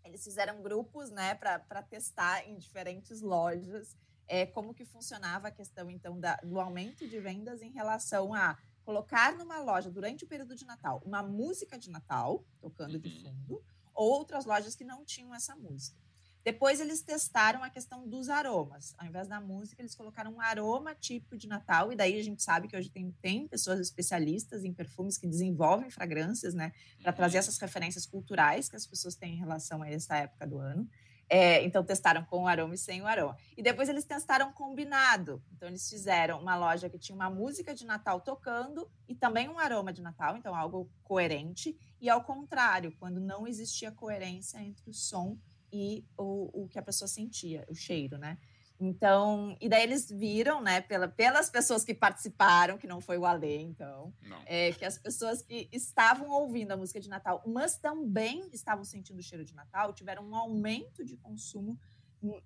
Eles 0.04 0.24
fizeram 0.24 0.62
grupos, 0.62 1.10
né, 1.10 1.36
para 1.36 1.82
testar 1.84 2.48
em 2.48 2.58
diferentes 2.58 3.22
lojas 3.22 3.96
é, 4.28 4.46
como 4.46 4.74
que 4.74 4.86
funcionava 4.86 5.48
a 5.48 5.52
questão, 5.52 5.90
então, 5.90 6.20
da, 6.20 6.36
do 6.38 6.60
aumento 6.60 7.08
de 7.08 7.20
vendas 7.20 7.62
em 7.62 7.72
relação 7.72 8.34
a 8.34 8.58
colocar 8.84 9.36
numa 9.36 9.60
loja, 9.60 9.90
durante 9.90 10.24
o 10.24 10.28
período 10.28 10.56
de 10.56 10.66
Natal, 10.66 11.02
uma 11.06 11.24
música 11.24 11.78
de 11.78 11.90
Natal, 11.90 12.44
tocando 12.60 13.00
de 13.00 13.10
uhum. 13.10 13.34
fundo, 13.34 13.64
ou 13.94 14.12
outras 14.12 14.46
lojas 14.46 14.76
que 14.76 14.84
não 14.84 15.04
tinham 15.04 15.34
essa 15.34 15.56
música. 15.56 16.05
Depois 16.46 16.80
eles 16.80 17.02
testaram 17.02 17.64
a 17.64 17.72
questão 17.72 18.08
dos 18.08 18.30
aromas. 18.30 18.94
Ao 19.00 19.08
invés 19.08 19.28
da 19.28 19.42
música, 19.42 19.82
eles 19.82 19.96
colocaram 19.96 20.32
um 20.32 20.40
aroma 20.40 20.94
típico 20.94 21.36
de 21.36 21.48
Natal, 21.48 21.92
e 21.92 21.96
daí 21.96 22.20
a 22.20 22.24
gente 22.24 22.44
sabe 22.44 22.68
que 22.68 22.78
hoje 22.78 22.88
tem, 22.88 23.12
tem 23.20 23.48
pessoas 23.48 23.80
especialistas 23.80 24.64
em 24.64 24.72
perfumes 24.72 25.18
que 25.18 25.26
desenvolvem 25.26 25.90
fragrâncias, 25.90 26.54
né, 26.54 26.72
para 27.02 27.10
uhum. 27.10 27.16
trazer 27.18 27.40
essas 27.40 27.58
referências 27.58 28.06
culturais 28.06 28.70
que 28.70 28.76
as 28.76 28.86
pessoas 28.86 29.16
têm 29.16 29.34
em 29.34 29.40
relação 29.40 29.82
a 29.82 29.90
essa 29.90 30.18
época 30.18 30.46
do 30.46 30.60
ano. 30.60 30.88
É, 31.28 31.64
então, 31.64 31.84
testaram 31.84 32.24
com 32.24 32.44
o 32.44 32.48
aroma 32.48 32.76
e 32.76 32.78
sem 32.78 33.02
o 33.02 33.08
aroma. 33.08 33.36
E 33.58 33.64
depois 33.64 33.90
eles 33.90 34.06
testaram 34.06 34.54
combinado. 34.54 35.42
Então, 35.52 35.68
eles 35.68 35.90
fizeram 35.90 36.40
uma 36.40 36.56
loja 36.56 36.88
que 36.88 37.00
tinha 37.00 37.16
uma 37.16 37.32
música 37.32 37.74
de 37.74 37.88
Natal 37.88 38.22
tocando 38.22 38.88
e 39.08 39.16
também 39.16 39.50
um 39.50 39.58
aroma 39.58 39.92
de 39.92 40.04
Natal, 40.04 40.38
então 40.38 40.54
algo 40.54 40.88
coerente. 41.02 41.76
E 42.00 42.08
ao 42.08 42.24
contrário, 42.24 42.96
quando 43.00 43.20
não 43.20 43.48
existia 43.48 43.92
coerência 43.92 44.60
entre 44.60 44.88
o 44.88 44.94
som 44.94 45.40
e 45.76 46.06
o, 46.18 46.64
o 46.64 46.68
que 46.70 46.80
a 46.80 46.82
pessoa 46.82 47.08
sentia, 47.08 47.66
o 47.68 47.76
cheiro, 47.76 48.18
né? 48.18 48.38
Então, 48.80 49.56
e 49.62 49.70
daí 49.70 49.84
eles 49.84 50.10
viram, 50.10 50.62
né, 50.62 50.82
pela, 50.82 51.08
pelas 51.08 51.50
pessoas 51.50 51.84
que 51.86 51.94
participaram, 51.94 52.78
que 52.78 52.88
não 52.88 53.00
foi 53.00 53.18
o 53.18 53.26
Alê, 53.26 53.60
então, 53.60 54.14
é, 54.46 54.74
que 54.74 54.84
as 54.84 54.98
pessoas 54.98 55.42
que 55.42 55.70
estavam 55.72 56.30
ouvindo 56.30 56.72
a 56.72 56.78
música 56.78 57.00
de 57.00 57.08
Natal, 57.08 57.42
mas 57.46 57.78
também 57.78 58.50
estavam 58.52 58.84
sentindo 58.84 59.20
o 59.20 59.24
cheiro 59.24 59.46
de 59.46 59.56
Natal, 59.56 59.94
tiveram 59.94 60.24
um 60.26 60.36
aumento 60.36 61.06
de 61.06 61.16
consumo 61.16 61.80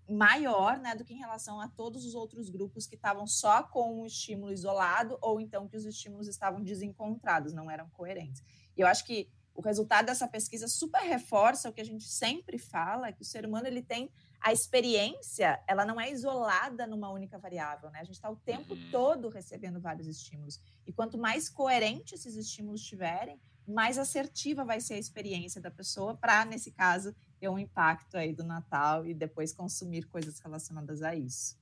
maior, 0.07 0.77
né, 0.77 0.93
do 0.93 1.03
que 1.03 1.13
em 1.13 1.17
relação 1.17 1.59
a 1.59 1.67
todos 1.67 2.05
os 2.05 2.13
outros 2.13 2.49
grupos 2.49 2.85
que 2.85 2.95
estavam 2.95 3.25
só 3.25 3.63
com 3.63 4.01
um 4.01 4.05
estímulo 4.05 4.51
isolado 4.51 5.17
ou 5.21 5.39
então 5.39 5.67
que 5.67 5.77
os 5.77 5.85
estímulos 5.85 6.27
estavam 6.27 6.61
desencontrados, 6.61 7.53
não 7.53 7.71
eram 7.71 7.89
coerentes. 7.89 8.43
E 8.75 8.81
eu 8.81 8.87
acho 8.87 9.05
que 9.05 9.29
o 9.59 9.61
resultado 9.61 10.05
dessa 10.05 10.25
pesquisa 10.25 10.69
super 10.69 11.01
reforça 11.01 11.67
o 11.67 11.73
que 11.73 11.81
a 11.81 11.85
gente 11.85 12.07
sempre 12.07 12.57
fala, 12.57 13.11
que 13.11 13.21
o 13.21 13.25
ser 13.25 13.45
humano 13.45 13.67
ele 13.67 13.81
tem 13.81 14.09
a 14.39 14.53
experiência, 14.53 15.61
ela 15.67 15.85
não 15.85 15.99
é 15.99 16.09
isolada 16.09 16.87
numa 16.87 17.11
única 17.11 17.37
variável, 17.37 17.89
né? 17.89 17.99
A 17.99 18.05
gente 18.05 18.15
está 18.15 18.29
o 18.29 18.37
tempo 18.37 18.73
uhum. 18.73 18.89
todo 18.89 19.27
recebendo 19.27 19.81
vários 19.81 20.07
estímulos. 20.07 20.61
E 20.87 20.93
quanto 20.93 21.17
mais 21.17 21.49
coerente 21.49 22.15
esses 22.15 22.37
estímulos 22.37 22.81
tiverem, 22.81 23.37
mais 23.67 23.97
assertiva 23.97 24.63
vai 24.63 24.79
ser 24.79 24.93
a 24.93 24.97
experiência 24.97 25.59
da 25.59 25.69
pessoa 25.69 26.15
para, 26.15 26.45
nesse 26.45 26.71
caso, 26.71 27.13
ter 27.37 27.49
um 27.49 27.59
impacto 27.59 28.15
aí 28.15 28.31
do 28.31 28.45
Natal 28.45 29.05
e 29.05 29.13
depois 29.13 29.51
consumir 29.51 30.05
coisas 30.05 30.39
relacionadas 30.39 31.01
a 31.01 31.13
isso. 31.13 31.59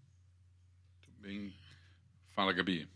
Muito 1.00 1.20
bem. 1.20 1.52
Fala, 2.30 2.54
Gabi. 2.54 2.88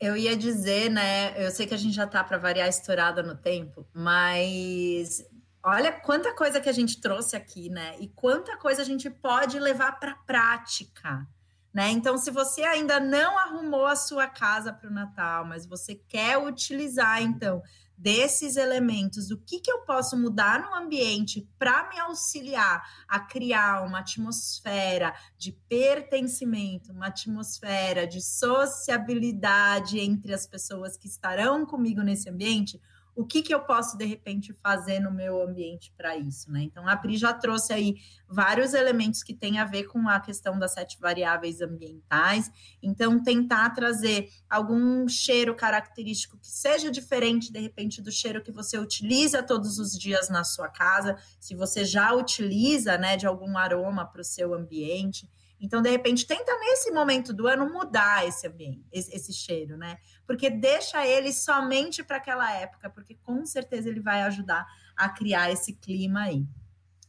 Eu 0.00 0.16
ia 0.16 0.36
dizer, 0.36 0.90
né? 0.90 1.34
Eu 1.42 1.50
sei 1.50 1.66
que 1.66 1.74
a 1.74 1.78
gente 1.78 1.94
já 1.94 2.04
está 2.04 2.22
para 2.22 2.38
variar 2.38 2.68
estourada 2.68 3.22
no 3.22 3.34
tempo, 3.34 3.86
mas 3.92 5.24
olha 5.62 5.92
quanta 5.92 6.34
coisa 6.34 6.60
que 6.60 6.68
a 6.68 6.72
gente 6.72 7.00
trouxe 7.00 7.36
aqui, 7.36 7.70
né? 7.70 7.96
E 7.98 8.08
quanta 8.08 8.56
coisa 8.56 8.82
a 8.82 8.84
gente 8.84 9.08
pode 9.08 9.58
levar 9.58 9.98
para 9.98 10.14
prática. 10.14 11.26
Né? 11.72 11.90
Então, 11.90 12.16
se 12.16 12.30
você 12.30 12.62
ainda 12.62 13.00
não 13.00 13.36
arrumou 13.36 13.84
a 13.84 13.96
sua 13.96 14.28
casa 14.28 14.72
para 14.72 14.88
o 14.88 14.92
Natal, 14.92 15.44
mas 15.44 15.66
você 15.66 15.96
quer 15.96 16.38
utilizar, 16.38 17.20
então, 17.20 17.60
desses 17.96 18.56
elementos, 18.56 19.30
o 19.30 19.38
que, 19.38 19.60
que 19.60 19.70
eu 19.70 19.80
posso 19.80 20.16
mudar 20.16 20.60
no 20.60 20.74
ambiente 20.74 21.48
para 21.58 21.88
me 21.88 21.98
auxiliar 21.98 22.82
a 23.08 23.20
criar 23.20 23.86
uma 23.86 24.00
atmosfera 24.00 25.14
de 25.38 25.52
pertencimento, 25.68 26.92
uma 26.92 27.06
atmosfera 27.06 28.06
de 28.06 28.20
sociabilidade 28.20 29.98
entre 29.98 30.34
as 30.34 30.46
pessoas 30.46 30.96
que 30.96 31.06
estarão 31.06 31.64
comigo 31.64 32.02
nesse 32.02 32.28
ambiente, 32.28 32.80
o 33.16 33.24
que, 33.24 33.42
que 33.42 33.54
eu 33.54 33.60
posso, 33.60 33.96
de 33.96 34.04
repente, 34.04 34.52
fazer 34.52 34.98
no 34.98 35.10
meu 35.10 35.40
ambiente 35.40 35.92
para 35.96 36.16
isso, 36.16 36.50
né? 36.50 36.62
Então, 36.62 36.88
a 36.88 36.96
Pri 36.96 37.16
já 37.16 37.32
trouxe 37.32 37.72
aí 37.72 37.96
vários 38.28 38.74
elementos 38.74 39.22
que 39.22 39.32
têm 39.32 39.58
a 39.58 39.64
ver 39.64 39.84
com 39.84 40.08
a 40.08 40.18
questão 40.18 40.58
das 40.58 40.72
sete 40.72 40.98
variáveis 41.00 41.60
ambientais. 41.60 42.50
Então, 42.82 43.22
tentar 43.22 43.70
trazer 43.70 44.28
algum 44.50 45.06
cheiro 45.08 45.54
característico 45.54 46.38
que 46.38 46.48
seja 46.48 46.90
diferente, 46.90 47.52
de 47.52 47.60
repente, 47.60 48.02
do 48.02 48.10
cheiro 48.10 48.42
que 48.42 48.50
você 48.50 48.78
utiliza 48.78 49.42
todos 49.42 49.78
os 49.78 49.98
dias 49.98 50.28
na 50.28 50.42
sua 50.42 50.68
casa, 50.68 51.16
se 51.38 51.54
você 51.54 51.84
já 51.84 52.12
utiliza, 52.12 52.98
né, 52.98 53.16
de 53.16 53.26
algum 53.26 53.56
aroma 53.56 54.04
para 54.04 54.22
o 54.22 54.24
seu 54.24 54.54
ambiente. 54.54 55.28
Então, 55.64 55.80
de 55.80 55.88
repente, 55.88 56.26
tenta 56.26 56.52
nesse 56.58 56.90
momento 56.90 57.32
do 57.32 57.46
ano 57.46 57.72
mudar 57.72 58.28
esse 58.28 58.46
ambiente, 58.46 58.84
esse, 58.92 59.32
cheiro, 59.32 59.78
né? 59.78 59.96
Porque 60.26 60.50
deixa 60.50 61.06
ele 61.06 61.32
somente 61.32 62.04
para 62.04 62.18
aquela 62.18 62.52
época, 62.52 62.90
porque 62.90 63.14
com 63.14 63.46
certeza 63.46 63.88
ele 63.88 64.00
vai 64.00 64.20
ajudar 64.24 64.66
a 64.94 65.08
criar 65.08 65.50
esse 65.50 65.72
clima 65.72 66.24
aí. 66.24 66.46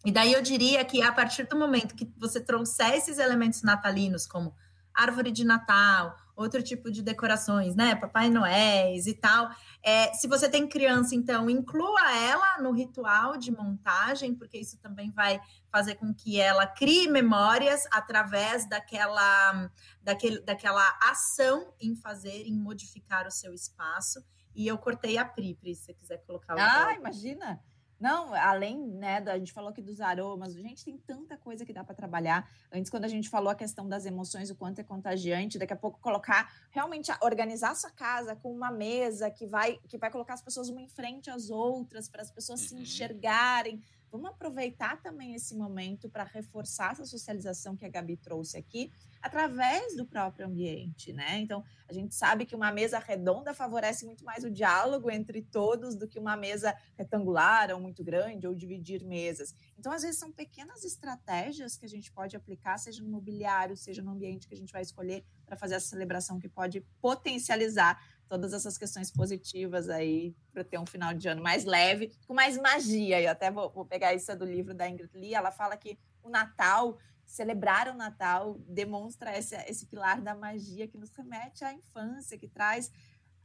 E 0.06 0.12
daí 0.12 0.32
eu 0.32 0.41
diria 0.41 0.86
que 0.86 1.02
a 1.02 1.12
partir 1.12 1.44
do 1.48 1.58
momento 1.58 1.96
que 1.96 2.10
você 2.18 2.39
trouxer 2.39 2.94
esses 2.94 3.18
elementos 3.18 3.62
natalinos, 3.62 4.26
como 4.26 4.56
árvore 4.94 5.32
de 5.32 5.44
Natal, 5.44 6.15
outro 6.36 6.62
tipo 6.62 6.91
de 6.91 7.02
decorações, 7.02 7.76
né? 7.76 7.95
Papai 7.95 8.30
Noéis 8.30 9.08
e 9.08 9.13
tal. 9.13 9.50
É, 9.82 10.13
se 10.13 10.28
você 10.28 10.50
tem 10.50 10.67
criança, 10.67 11.15
então, 11.15 11.50
inclua 11.50 12.15
ela 12.17 12.62
no 12.62 12.71
ritual 12.71 13.38
de 13.38 13.52
montagem, 13.52 14.36
porque 14.36 14.58
isso 14.58 14.78
também 14.80 15.12
vai 15.12 15.39
fazer 15.71 15.95
com 15.95 16.13
que 16.13 16.39
ela 16.39 16.67
crie 16.67 17.08
memórias 17.08 17.86
através 17.91 18.67
daquela, 18.67 19.69
daquele, 20.02 20.41
daquela 20.41 20.98
ação 21.02 21.74
em 21.80 21.95
fazer, 21.95 22.48
em 22.48 22.58
modificar 22.58 23.26
o 23.26 23.32
seu 23.32 23.54
espaço. 23.54 24.24
E 24.54 24.67
eu 24.67 24.78
cortei 24.78 25.17
a 25.17 25.26
Pri, 25.26 25.56
Pri, 25.56 25.76
se 25.76 25.86
você 25.86 25.93
quiser 25.93 26.17
colocar 26.26 26.56
o. 26.56 26.60
Ah, 26.60 26.93
imagina! 26.93 27.62
Não, 28.06 28.36
além, 28.36 28.78
né, 28.78 29.20
da, 29.20 29.34
a 29.34 29.39
gente 29.39 29.52
falou 29.52 29.72
aqui 29.72 29.82
dos 29.82 30.00
aromas, 30.00 30.54
gente, 30.54 30.86
tem 30.86 30.96
tanta 30.96 31.36
coisa 31.36 31.65
que 31.65 31.74
dá 31.74 31.84
para 31.84 31.96
trabalhar. 31.96 32.48
Antes, 32.72 32.91
quando 32.91 33.04
a 33.04 33.08
gente 33.08 33.28
falou 33.28 33.50
a 33.50 33.56
questão 33.56 33.89
das 33.89 34.06
emoções, 34.06 34.52
o 34.52 34.56
quanto 34.56 34.78
é 34.78 34.84
contagiante, 34.84 35.58
daqui 35.58 35.74
a 35.74 35.76
pouco 35.76 36.00
colocar, 36.00 36.54
realmente 36.70 37.12
organizar 37.20 37.72
a 37.72 37.76
sua 37.76 37.89
casa 37.89 38.36
com 38.36 38.54
uma 38.54 38.70
mesa 38.70 39.32
que 39.32 39.48
vai, 39.48 39.80
que 39.88 39.98
vai 39.98 40.12
colocar 40.12 40.36
as 40.36 40.41
pessoas 40.44 40.70
uma 40.70 40.84
em 40.84 40.88
frente 40.88 41.32
às 41.32 41.50
outras, 41.50 42.08
para 42.08 42.22
as 42.22 42.30
pessoas 42.30 42.62
uhum. 42.62 42.68
se 42.68 42.76
enxergarem, 42.76 43.82
Vamos 44.12 44.30
aproveitar 44.30 45.02
também 45.02 45.34
esse 45.34 45.56
momento 45.56 46.10
para 46.10 46.24
reforçar 46.24 46.94
essa 46.94 47.06
socialização 47.06 47.76
que 47.76 47.86
a 47.86 47.89
Gabi 47.89 48.18
trouxe 48.18 48.58
aqui, 48.58 48.91
através 49.22 49.96
do 49.96 50.06
próprio 50.06 50.46
ambiente, 50.46 51.12
né? 51.12 51.39
Então, 51.39 51.63
a 51.88 51.94
gente 51.94 52.13
sabe 52.13 52.46
que 52.46 52.56
uma 52.56 52.72
mesa 52.72 53.00
redonda 53.00 53.54
favorece 53.54 54.06
muito 54.06 54.24
mais 54.24 54.44
o 54.44 54.52
diálogo 54.52 55.10
entre 55.10 55.41
todos 55.41 55.96
do 55.96 56.08
que 56.08 56.20
uma 56.20 56.38
mesa 56.38 56.76
retangular 56.96 57.72
ou 57.72 57.80
muito 57.80 58.04
grande 58.04 58.48
ou 58.48 58.54
dividir 58.54 59.04
mesas. 59.04 59.54
Então, 59.78 59.91
às 59.91 60.04
vezes, 60.04 60.20
são 60.20 60.32
pequenas 60.32 60.84
estratégias 60.84 61.76
que 61.76 61.86
a 61.86 61.89
gente 61.89 62.12
pode 62.12 62.36
aplicar, 62.36 62.78
seja 62.78 63.04
no 63.04 63.10
mobiliário, 63.10 63.76
seja 63.76 64.02
no 64.02 64.12
ambiente 64.12 64.48
que 64.48 64.54
a 64.54 64.58
gente 64.58 64.72
vai 64.72 64.82
escolher 64.82 65.26
para 65.46 65.58
fazer 65.58 65.76
essa 65.76 65.88
celebração 65.88 66.39
que 66.39 66.48
pode 66.48 66.82
potencializar 67.02 68.00
todas 68.28 68.54
essas 68.54 68.78
questões 68.78 69.12
positivas 69.12 69.90
aí 69.90 70.36
para 70.52 70.64
ter 70.64 70.80
um 70.80 70.86
final 70.86 71.14
de 71.14 71.28
ano 71.28 71.42
mais 71.42 71.66
leve, 71.66 72.12
com 72.28 72.34
mais 72.34 72.58
magia. 72.58 73.22
Eu 73.22 73.32
até 73.32 73.52
vou, 73.52 73.70
vou 73.70 73.86
pegar 73.86 74.14
isso 74.14 74.36
do 74.36 74.46
livro 74.46 74.74
da 74.74 74.90
Ingrid 74.90 75.12
Lee, 75.14 75.34
ela 75.34 75.52
fala 75.52 75.78
que 75.78 75.98
o 76.24 76.30
Natal, 76.30 76.98
celebrar 77.26 77.88
o 77.88 77.94
Natal, 77.94 78.58
demonstra 78.68 79.38
esse, 79.38 79.56
esse 79.68 79.86
pilar 79.86 80.22
da 80.22 80.36
magia 80.36 80.88
que 80.88 80.98
nos 80.98 81.12
remete 81.12 81.64
à 81.64 81.74
infância, 81.74 82.38
que 82.38 82.48
traz 82.48 82.92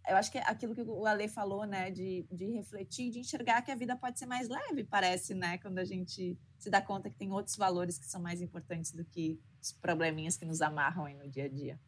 eu 0.09 0.17
acho 0.17 0.31
que 0.33 0.39
é 0.39 0.43
aquilo 0.43 0.75
que 0.75 0.83
o 0.83 1.07
Ale 1.07 1.29
falou, 1.29 1.65
né, 1.65 1.91
de, 1.91 2.27
de 2.31 2.47
refletir, 2.47 3.11
de 3.11 3.21
enxergar 3.21 3.63
que 3.63 3.71
a 3.71 3.75
vida 3.75 3.97
pode 3.97 4.19
ser 4.19 4.27
mais 4.27 4.49
leve, 4.49 4.85
parece, 4.85 5.35
né, 5.35 5.59
quando 5.59 5.79
a 5.79 5.85
gente 5.85 6.39
se 6.59 6.71
dá 6.71 6.81
conta 6.81 7.11
que 7.11 7.17
tem 7.17 7.31
outros 7.31 7.57
valores 7.57 7.99
que 7.99 8.07
são 8.07 8.21
mais 8.21 8.41
importantes 8.41 8.93
do 8.93 9.05
que 9.05 9.39
os 9.61 9.73
probleminhas 9.73 10.37
que 10.37 10.45
nos 10.45 10.63
amarram 10.63 11.05
aí 11.05 11.15
no 11.15 11.29
dia 11.29 11.45
a 11.45 11.49
dia. 11.49 11.79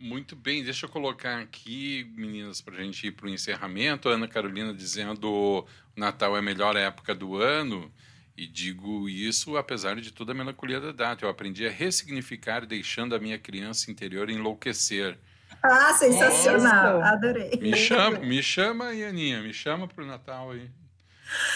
Muito 0.00 0.34
bem, 0.34 0.64
deixa 0.64 0.86
eu 0.86 0.90
colocar 0.90 1.40
aqui, 1.40 2.10
meninas, 2.16 2.62
para 2.62 2.76
a 2.76 2.82
gente 2.82 3.06
ir 3.06 3.10
para 3.12 3.26
o 3.26 3.28
encerramento. 3.28 4.08
Ana 4.08 4.26
Carolina 4.26 4.72
dizendo 4.72 5.30
o 5.30 5.66
Natal 5.94 6.34
é 6.34 6.38
a 6.38 6.42
melhor 6.42 6.74
época 6.74 7.14
do 7.14 7.36
ano. 7.36 7.92
E 8.34 8.46
digo 8.46 9.10
isso 9.10 9.58
apesar 9.58 9.96
de 9.96 10.10
toda 10.10 10.32
a 10.32 10.34
melancolia 10.34 10.80
da 10.80 10.90
data. 10.90 11.26
Eu 11.26 11.28
aprendi 11.28 11.66
a 11.66 11.70
ressignificar, 11.70 12.64
deixando 12.64 13.14
a 13.14 13.18
minha 13.18 13.38
criança 13.38 13.90
interior 13.90 14.30
enlouquecer. 14.30 15.18
Ah, 15.62 15.92
sensacional! 15.92 17.02
Adorei. 17.02 17.50
Me 17.60 17.76
chama, 17.76 18.18
me 18.20 18.42
chama 18.42 18.86
aí, 18.86 19.04
Aninha. 19.04 19.42
Me 19.42 19.52
chama 19.52 19.86
para 19.86 20.02
o 20.02 20.06
Natal 20.06 20.52
aí. 20.52 20.70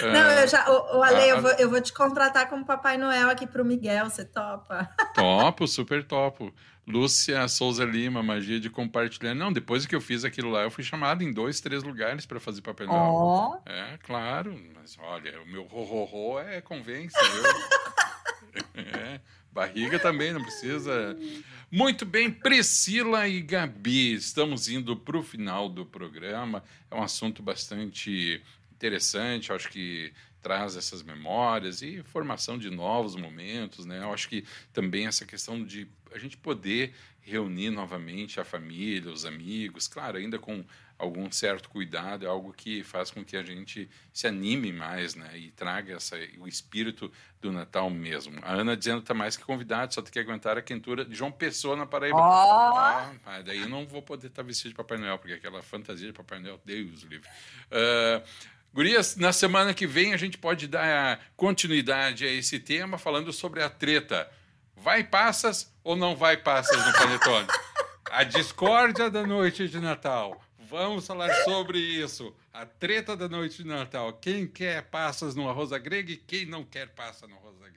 Não, 0.03 0.31
eu 0.33 0.47
já. 0.47 0.71
O, 0.71 0.99
o 0.99 1.03
Ale, 1.03 1.23
a, 1.23 1.27
eu, 1.29 1.41
vou, 1.41 1.51
eu 1.53 1.71
vou 1.71 1.81
te 1.81 1.93
contratar 1.93 2.49
como 2.49 2.65
Papai 2.65 2.99
Noel 2.99 3.31
aqui 3.31 3.47
para 3.47 3.63
o 3.63 3.65
Miguel, 3.65 4.11
você 4.11 4.25
topa? 4.25 4.89
Topo, 5.15 5.67
super 5.67 6.05
topo. 6.05 6.55
Lúcia 6.87 7.49
Souza 7.49 7.85
Lima, 7.85 8.23
magia 8.23 8.61
de 8.61 8.69
compartilhar. 8.69 9.35
Não, 9.35 9.53
depois 9.53 9.87
que 9.87 9.95
eu 9.95 10.01
fiz 10.01 10.25
aquilo 10.25 10.51
lá, 10.51 10.63
eu 10.63 10.71
fui 10.71 10.85
chamado 10.85 11.23
em 11.23 11.33
dois, 11.33 11.61
três 11.61 11.83
lugares 11.83 12.27
para 12.27 12.39
fazer 12.39 12.63
Noel. 12.81 12.91
Oh. 12.95 13.61
É, 13.65 13.99
claro. 14.03 14.59
Mas 14.75 14.97
olha, 14.99 15.41
o 15.43 15.47
meu 15.47 15.65
ro-ro-ro 15.65 16.39
é 16.41 16.61
convence, 16.61 17.17
viu? 17.17 18.65
é, 18.85 19.21
barriga 19.51 19.99
também, 19.99 20.33
não 20.33 20.43
precisa. 20.43 21.17
Muito 21.71 22.05
bem, 22.05 22.31
Priscila 22.31 23.27
e 23.27 23.41
Gabi, 23.41 24.15
estamos 24.15 24.69
indo 24.69 24.95
para 24.95 25.17
o 25.17 25.23
final 25.23 25.69
do 25.69 25.87
programa. 25.87 26.63
É 26.91 26.95
um 26.95 27.03
assunto 27.03 27.43
bastante 27.43 28.43
interessante, 28.73 29.53
acho 29.53 29.71
que 29.71 30.13
traz 30.45 30.77
essas 30.77 31.03
memórias 31.03 31.81
e 31.81 32.03
formação 32.03 32.59
de 32.59 32.69
novos 32.69 33.17
momentos, 33.17 33.87
né? 33.87 34.01
Eu 34.01 34.13
acho 34.13 34.29
que 34.29 34.45
também 34.75 35.07
essa 35.07 35.25
questão 35.25 35.65
de 35.65 35.89
a 36.13 36.19
gente 36.19 36.37
poder 36.37 36.93
reunir 37.23 37.71
novamente 37.71 38.39
a 38.39 38.45
família, 38.45 39.11
os 39.11 39.25
amigos, 39.25 39.89
claro, 39.89 40.19
ainda 40.19 40.39
com 40.39 40.63
algum 40.99 41.33
certo 41.33 41.71
cuidado, 41.71 42.27
é 42.27 42.29
algo 42.29 42.53
que 42.53 42.85
faz 42.85 43.11
com 43.11 43.25
que 43.25 43.39
a 43.39 43.43
gente 43.43 43.89
se 44.13 44.27
anime 44.27 44.71
mais, 44.71 45.15
né? 45.15 45.31
E 45.35 45.51
traga 45.51 45.95
essa, 45.95 46.17
o 46.39 46.47
espírito 46.47 47.11
do 47.41 47.51
Natal 47.51 47.89
mesmo. 47.89 48.39
A 48.43 48.53
Ana 48.53 48.77
dizendo 48.77 48.99
que 48.99 49.05
está 49.05 49.15
mais 49.15 49.39
que 49.39 49.45
convidado, 49.45 49.95
só 49.95 50.03
tem 50.03 50.13
que 50.13 50.19
aguentar 50.19 50.59
a 50.59 50.63
quentura 50.63 51.07
de 51.07 51.15
João 51.15 51.33
Pessoa 51.33 51.75
na 51.75 51.87
Paraíba. 51.87 52.19
Oh! 52.19 52.21
Ah, 52.21 53.43
daí 53.43 53.63
eu 53.63 53.69
não 53.69 53.87
vou 53.87 54.03
poder 54.03 54.27
estar 54.27 54.43
vestido 54.43 54.69
de 54.69 54.75
Papai 54.75 54.99
Noel, 54.99 55.19
porque 55.19 55.33
aquela 55.33 55.63
fantasia 55.63 56.07
de 56.07 56.13
Papai 56.13 56.39
Noel, 56.39 56.61
Deus 56.65 57.03
livre. 57.03 57.27
Uh, 57.71 58.23
Gurias, 58.75 59.15
na 59.15 59.33
semana 59.33 59.73
que 59.73 59.87
vem 59.87 60.13
a 60.13 60.17
gente 60.17 60.34
pode 60.37 60.67
dar 60.67 61.21
continuidade 61.37 62.27
a 62.27 62.31
esse 62.31 62.59
tema 62.59 62.99
falando 62.99 63.33
sobre 63.33 63.63
a 63.63 63.71
treta. 63.71 64.31
Vai 64.77 65.05
passas 65.05 65.73
ou 65.83 65.97
não 65.97 66.17
vai 66.17 66.37
passas 66.37 66.85
no 66.87 66.93
Panetone? 66.93 67.47
A 68.11 68.23
discórdia 68.25 69.11
da 69.11 69.27
noite 69.27 69.69
de 69.69 69.81
Natal. 69.81 70.41
Vamos 70.59 71.07
falar 71.07 71.33
sobre 71.45 71.79
isso. 71.79 72.35
A 72.53 72.67
treta 72.67 73.17
da 73.17 73.29
noite 73.29 73.63
de 73.63 73.69
Natal. 73.69 74.13
Quem 74.15 74.47
quer 74.47 74.83
passas 74.83 75.35
no 75.35 75.49
arroz 75.49 75.71
grega 75.83 76.13
e 76.13 76.17
quem 76.17 76.47
não 76.47 76.65
quer 76.65 76.89
passa 76.89 77.27
no 77.27 77.37
arroz 77.37 77.57
grega. 77.59 77.75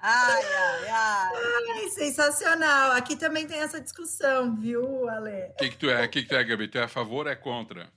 Ai, 0.00 0.44
ai, 0.44 0.88
ai. 0.88 1.80
ai 1.82 1.88
sensacional. 1.90 2.92
Aqui 2.92 3.16
também 3.16 3.46
tem 3.46 3.58
essa 3.58 3.80
discussão, 3.80 4.54
viu, 4.56 5.08
Ale? 5.08 5.50
O 5.50 5.56
que, 5.56 5.68
que 5.70 5.76
tu 5.76 5.90
é? 5.90 6.04
O 6.04 6.08
que, 6.08 6.22
que 6.22 6.28
tu 6.28 6.34
é, 6.34 6.44
Gabi? 6.44 6.68
Tu 6.68 6.78
é 6.78 6.84
a 6.84 6.88
favor 6.88 7.26
ou 7.26 7.32
é 7.32 7.36
contra? 7.36 7.90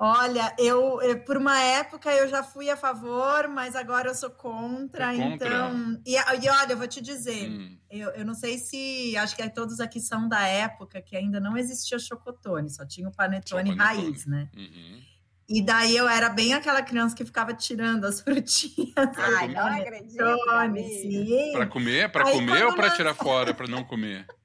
Olha, 0.00 0.54
eu, 0.56 1.02
eu, 1.02 1.18
por 1.24 1.36
uma 1.36 1.60
época 1.60 2.08
eu 2.12 2.28
já 2.28 2.40
fui 2.40 2.70
a 2.70 2.76
favor, 2.76 3.48
mas 3.48 3.74
agora 3.74 4.08
eu 4.08 4.14
sou 4.14 4.30
contra. 4.30 5.12
É 5.12 5.18
contra. 5.18 5.48
Então, 5.48 6.00
e, 6.06 6.14
e, 6.14 6.48
olha, 6.48 6.72
eu 6.72 6.76
vou 6.76 6.86
te 6.86 7.00
dizer, 7.00 7.50
hum. 7.50 7.76
eu, 7.90 8.10
eu 8.10 8.24
não 8.24 8.34
sei 8.34 8.58
se 8.58 9.16
acho 9.16 9.34
que 9.34 9.50
todos 9.50 9.80
aqui 9.80 10.00
são 10.00 10.28
da 10.28 10.46
época 10.46 11.02
que 11.02 11.16
ainda 11.16 11.40
não 11.40 11.56
existia 11.56 11.98
chocotone, 11.98 12.70
só 12.70 12.86
tinha 12.86 13.08
o 13.08 13.12
panetone, 13.12 13.76
panetone. 13.76 14.06
raiz, 14.06 14.24
né? 14.24 14.48
Uhum. 14.56 15.02
E 15.48 15.62
daí 15.62 15.96
eu 15.96 16.08
era 16.08 16.28
bem 16.28 16.54
aquela 16.54 16.82
criança 16.82 17.16
que 17.16 17.24
ficava 17.24 17.52
tirando 17.52 18.04
as 18.04 18.20
frutinhas. 18.22 18.94
Ai, 19.16 19.48
não 19.48 19.66
acredito. 19.66 20.16
Para 21.52 21.66
comer, 21.66 22.12
para 22.12 22.30
comer 22.30 22.66
ou 22.66 22.74
para 22.76 22.90
tirar 22.90 23.14
fora, 23.14 23.52
para 23.52 23.66
não 23.66 23.82
comer? 23.82 24.26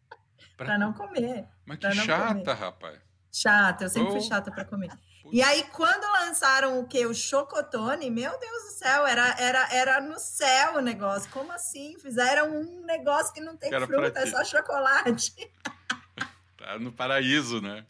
Para 0.56 0.78
não 0.78 0.94
comer. 0.94 1.48
Mas 1.66 1.80
que 1.80 1.92
chata, 1.94 2.36
comer. 2.36 2.54
rapaz. 2.54 3.00
Chata, 3.32 3.86
eu 3.86 3.90
sempre 3.90 4.10
oh. 4.10 4.12
fui 4.12 4.22
chata 4.22 4.52
para 4.52 4.64
comer. 4.64 4.92
E 5.32 5.42
aí, 5.42 5.64
quando 5.72 6.04
lançaram 6.20 6.80
o 6.80 6.88
que? 6.88 7.06
O 7.06 7.14
Chocotone, 7.14 8.10
meu 8.10 8.38
Deus 8.40 8.64
do 8.64 8.70
céu, 8.72 9.08
era, 9.08 9.36
era, 9.40 9.74
era 9.74 10.02
no 10.02 10.20
céu 10.20 10.76
o 10.76 10.82
negócio. 10.82 11.30
Como 11.32 11.52
assim? 11.52 11.98
Fizeram 12.00 12.52
um 12.52 12.86
negócio 12.86 13.34
que 13.34 13.42
não 13.42 13.56
tem 13.56 13.70
Quero 13.70 13.88
fruta, 13.88 14.20
é 14.20 14.26
só 14.28 14.44
chocolate. 14.44 15.34
tá 16.58 16.78
no 16.78 16.92
paraíso, 16.92 17.62
né? 17.62 17.86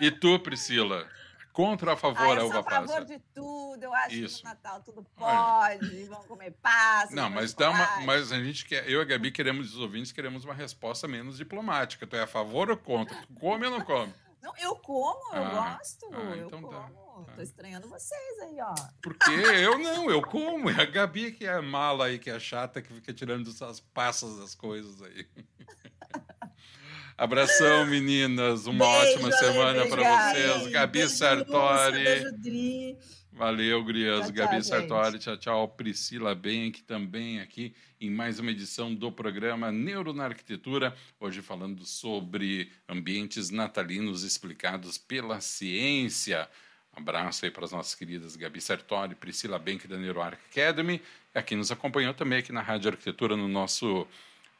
E 0.00 0.10
tu, 0.10 0.38
Priscila? 0.40 1.08
Contra 1.52 1.90
ou 1.90 1.94
a 1.94 1.96
favor 1.96 2.38
ah, 2.38 2.40
a 2.40 2.44
uva 2.44 2.62
passa? 2.62 2.82
Eu 2.82 2.88
sou 2.88 2.96
a 2.96 2.98
favor 2.98 3.04
de 3.04 3.18
tudo. 3.34 3.82
Eu 3.82 3.94
acho 3.94 4.14
Isso. 4.16 4.38
que 4.38 4.44
no 4.44 4.50
Natal 4.50 4.80
tudo 4.80 5.06
pode. 5.14 6.04
Vão 6.04 6.22
comer 6.24 6.50
passa. 6.62 7.14
Não, 7.14 7.28
mas 7.28 7.52
dá 7.52 7.70
uma, 7.70 8.00
mas 8.06 8.32
a 8.32 8.42
gente 8.42 8.64
quer, 8.64 8.88
eu 8.88 9.00
e 9.00 9.02
a 9.02 9.04
Gabi 9.04 9.30
queremos, 9.30 9.74
os 9.74 9.78
ouvintes 9.78 10.12
queremos 10.12 10.44
uma 10.44 10.54
resposta 10.54 11.06
menos 11.06 11.36
diplomática. 11.36 12.06
Tu 12.06 12.16
é 12.16 12.22
a 12.22 12.26
favor 12.26 12.70
ou 12.70 12.76
contra? 12.76 13.14
Tu 13.14 13.34
come 13.34 13.66
ou 13.66 13.70
não 13.70 13.82
come? 13.82 14.12
Não, 14.42 14.52
eu 14.56 14.74
como, 14.74 15.34
eu 15.34 15.44
ah, 15.44 15.76
gosto. 15.78 16.08
Ah, 16.12 16.36
eu 16.36 16.46
então 16.48 16.60
como. 16.60 16.72
Tá. 16.72 16.90
Tô 17.34 17.40
ah. 17.40 17.42
estranhando 17.42 17.88
vocês 17.88 18.40
aí, 18.40 18.60
ó. 18.60 18.74
Porque 19.00 19.30
eu 19.30 19.78
não, 19.78 20.10
eu 20.10 20.20
como. 20.20 20.68
É 20.68 20.82
a 20.82 20.84
Gabi 20.84 21.30
que 21.30 21.46
é 21.46 21.52
a 21.52 21.62
mala 21.62 22.06
aí, 22.06 22.18
que 22.18 22.28
é 22.28 22.34
a 22.34 22.40
chata, 22.40 22.82
que 22.82 22.92
fica 22.92 23.12
tirando 23.12 23.48
as 23.64 23.78
passas 23.78 24.38
das 24.38 24.54
coisas 24.54 25.00
aí. 25.00 25.26
Abração, 27.16 27.86
meninas. 27.86 28.66
Uma 28.66 28.84
beijo, 28.84 29.14
ótima 29.14 29.32
semana 29.32 29.86
para 29.86 30.32
vocês. 30.32 30.66
Gabi 30.72 30.98
beijo, 30.98 31.14
Sartori. 31.14 32.02
Beijo, 32.02 32.32
Dri. 32.38 32.98
Valeu, 33.32 33.82
Grias. 33.82 34.26
Tchau, 34.26 34.32
Gabi 34.32 34.56
tchau, 34.56 34.62
Sartori, 34.62 35.18
tchau, 35.18 35.36
tchau. 35.38 35.68
Priscila 35.68 36.34
Benck 36.34 36.82
também 36.82 37.40
aqui 37.40 37.74
em 37.98 38.10
mais 38.10 38.38
uma 38.38 38.50
edição 38.50 38.94
do 38.94 39.10
programa 39.10 39.72
Neuro 39.72 40.12
na 40.12 40.24
Arquitetura. 40.26 40.94
Hoje 41.18 41.40
falando 41.40 41.84
sobre 41.86 42.70
ambientes 42.86 43.48
natalinos 43.48 44.22
explicados 44.22 44.98
pela 44.98 45.40
ciência. 45.40 46.46
Um 46.94 47.00
abraço 47.00 47.46
aí 47.46 47.50
para 47.50 47.64
as 47.64 47.72
nossas 47.72 47.94
queridas 47.94 48.36
Gabi 48.36 48.60
Sartori, 48.60 49.14
Priscila 49.14 49.58
Benck 49.58 49.88
da 49.88 49.96
NeuroArc 49.96 50.38
Academy. 50.50 51.00
Aqui 51.34 51.56
nos 51.56 51.72
acompanhou 51.72 52.12
também 52.12 52.38
aqui 52.38 52.52
na 52.52 52.60
Rádio 52.60 52.90
Arquitetura 52.90 53.34
no 53.34 53.48
nosso, 53.48 54.06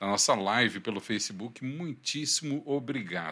na 0.00 0.06
nossa 0.06 0.34
live 0.34 0.80
pelo 0.80 0.98
Facebook. 0.98 1.62
Muitíssimo 1.62 2.62
obrigado. 2.64 3.30